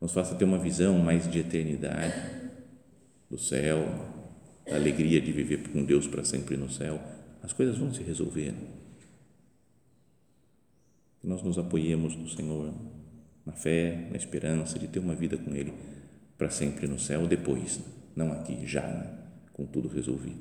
nos 0.00 0.12
faça 0.12 0.34
ter 0.34 0.44
uma 0.44 0.58
visão 0.58 0.98
mais 0.98 1.30
de 1.30 1.38
eternidade, 1.38 2.14
do 3.28 3.38
céu, 3.38 3.78
da 4.66 4.76
alegria 4.76 5.20
de 5.20 5.30
viver 5.30 5.68
com 5.68 5.84
Deus 5.84 6.06
para 6.06 6.24
sempre 6.24 6.56
no 6.56 6.70
céu, 6.70 7.00
as 7.42 7.52
coisas 7.52 7.78
vão 7.78 7.92
se 7.92 8.02
resolver. 8.02 8.54
Que 11.20 11.26
nós 11.26 11.42
nos 11.42 11.58
apoiemos 11.58 12.16
no 12.16 12.28
Senhor, 12.28 12.74
na 13.44 13.52
fé, 13.52 14.08
na 14.10 14.16
esperança 14.16 14.78
de 14.78 14.88
ter 14.88 14.98
uma 14.98 15.14
vida 15.14 15.36
com 15.36 15.54
Ele 15.54 15.72
para 16.36 16.48
sempre 16.48 16.88
no 16.88 16.98
céu, 16.98 17.26
depois, 17.26 17.80
não 18.16 18.32
aqui, 18.32 18.66
já. 18.66 19.19
Com 19.60 19.66
tudo 19.66 19.90
resolvido. 19.90 20.40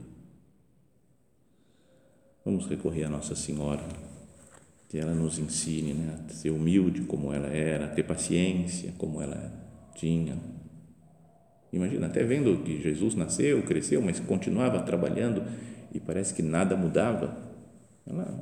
Vamos 2.45 2.67
recorrer 2.67 3.03
a 3.03 3.09
Nossa 3.09 3.35
Senhora, 3.35 3.83
que 4.87 4.97
ela 4.97 5.13
nos 5.13 5.37
ensine 5.37 5.93
né, 5.93 6.25
a 6.25 6.31
ser 6.31 6.51
humilde 6.51 7.01
como 7.01 7.33
ela 7.33 7.47
era, 7.47 7.83
a 7.83 7.89
ter 7.89 8.03
paciência 8.03 8.93
como 8.97 9.21
ela 9.21 9.51
tinha. 9.93 10.37
Imagina, 11.73 12.07
até 12.07 12.23
vendo 12.23 12.63
que 12.63 12.81
Jesus 12.81 13.13
nasceu, 13.13 13.61
cresceu, 13.63 14.01
mas 14.01 14.21
continuava 14.21 14.81
trabalhando 14.83 15.43
e 15.93 15.99
parece 15.99 16.33
que 16.33 16.41
nada 16.41 16.77
mudava. 16.77 17.37
Ela, 18.07 18.41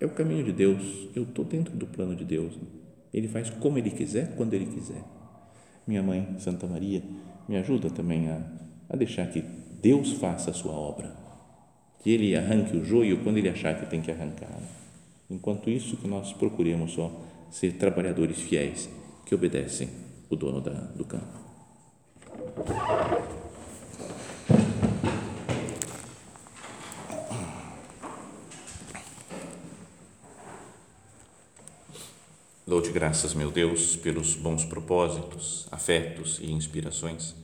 é 0.00 0.06
o 0.06 0.10
caminho 0.14 0.42
de 0.42 0.52
Deus. 0.52 1.10
Eu 1.14 1.24
estou 1.24 1.44
dentro 1.44 1.76
do 1.76 1.86
plano 1.86 2.16
de 2.16 2.24
Deus. 2.24 2.58
Ele 3.12 3.28
faz 3.28 3.50
como 3.50 3.76
Ele 3.76 3.90
quiser, 3.90 4.34
quando 4.36 4.54
Ele 4.54 4.64
quiser. 4.64 5.04
Minha 5.86 6.02
mãe, 6.02 6.34
Santa 6.38 6.66
Maria, 6.66 7.02
me 7.46 7.58
ajuda 7.58 7.90
também 7.90 8.30
a 8.30 8.64
a 8.88 8.96
deixar 8.96 9.26
que 9.26 9.42
Deus 9.80 10.12
faça 10.12 10.50
a 10.50 10.54
sua 10.54 10.72
obra, 10.72 11.14
que 12.02 12.10
Ele 12.10 12.34
arranque 12.36 12.76
o 12.76 12.84
joio 12.84 13.22
quando 13.22 13.38
Ele 13.38 13.48
achar 13.48 13.78
que 13.78 13.86
tem 13.86 14.00
que 14.00 14.10
arrancar. 14.10 14.58
Enquanto 15.30 15.70
isso, 15.70 15.96
que 15.96 16.08
nós 16.08 16.32
procuremos 16.32 16.92
só 16.92 17.10
ser 17.50 17.72
trabalhadores 17.74 18.40
fiéis 18.40 18.88
que 19.26 19.34
obedecem 19.34 19.88
o 20.28 20.36
dono 20.36 20.60
da, 20.60 20.72
do 20.72 21.04
campo. 21.04 21.44
Dou-te 32.66 32.90
graças, 32.90 33.34
meu 33.34 33.50
Deus, 33.50 33.96
pelos 33.96 34.34
bons 34.34 34.64
propósitos, 34.64 35.68
afetos 35.70 36.38
e 36.40 36.50
inspirações 36.50 37.43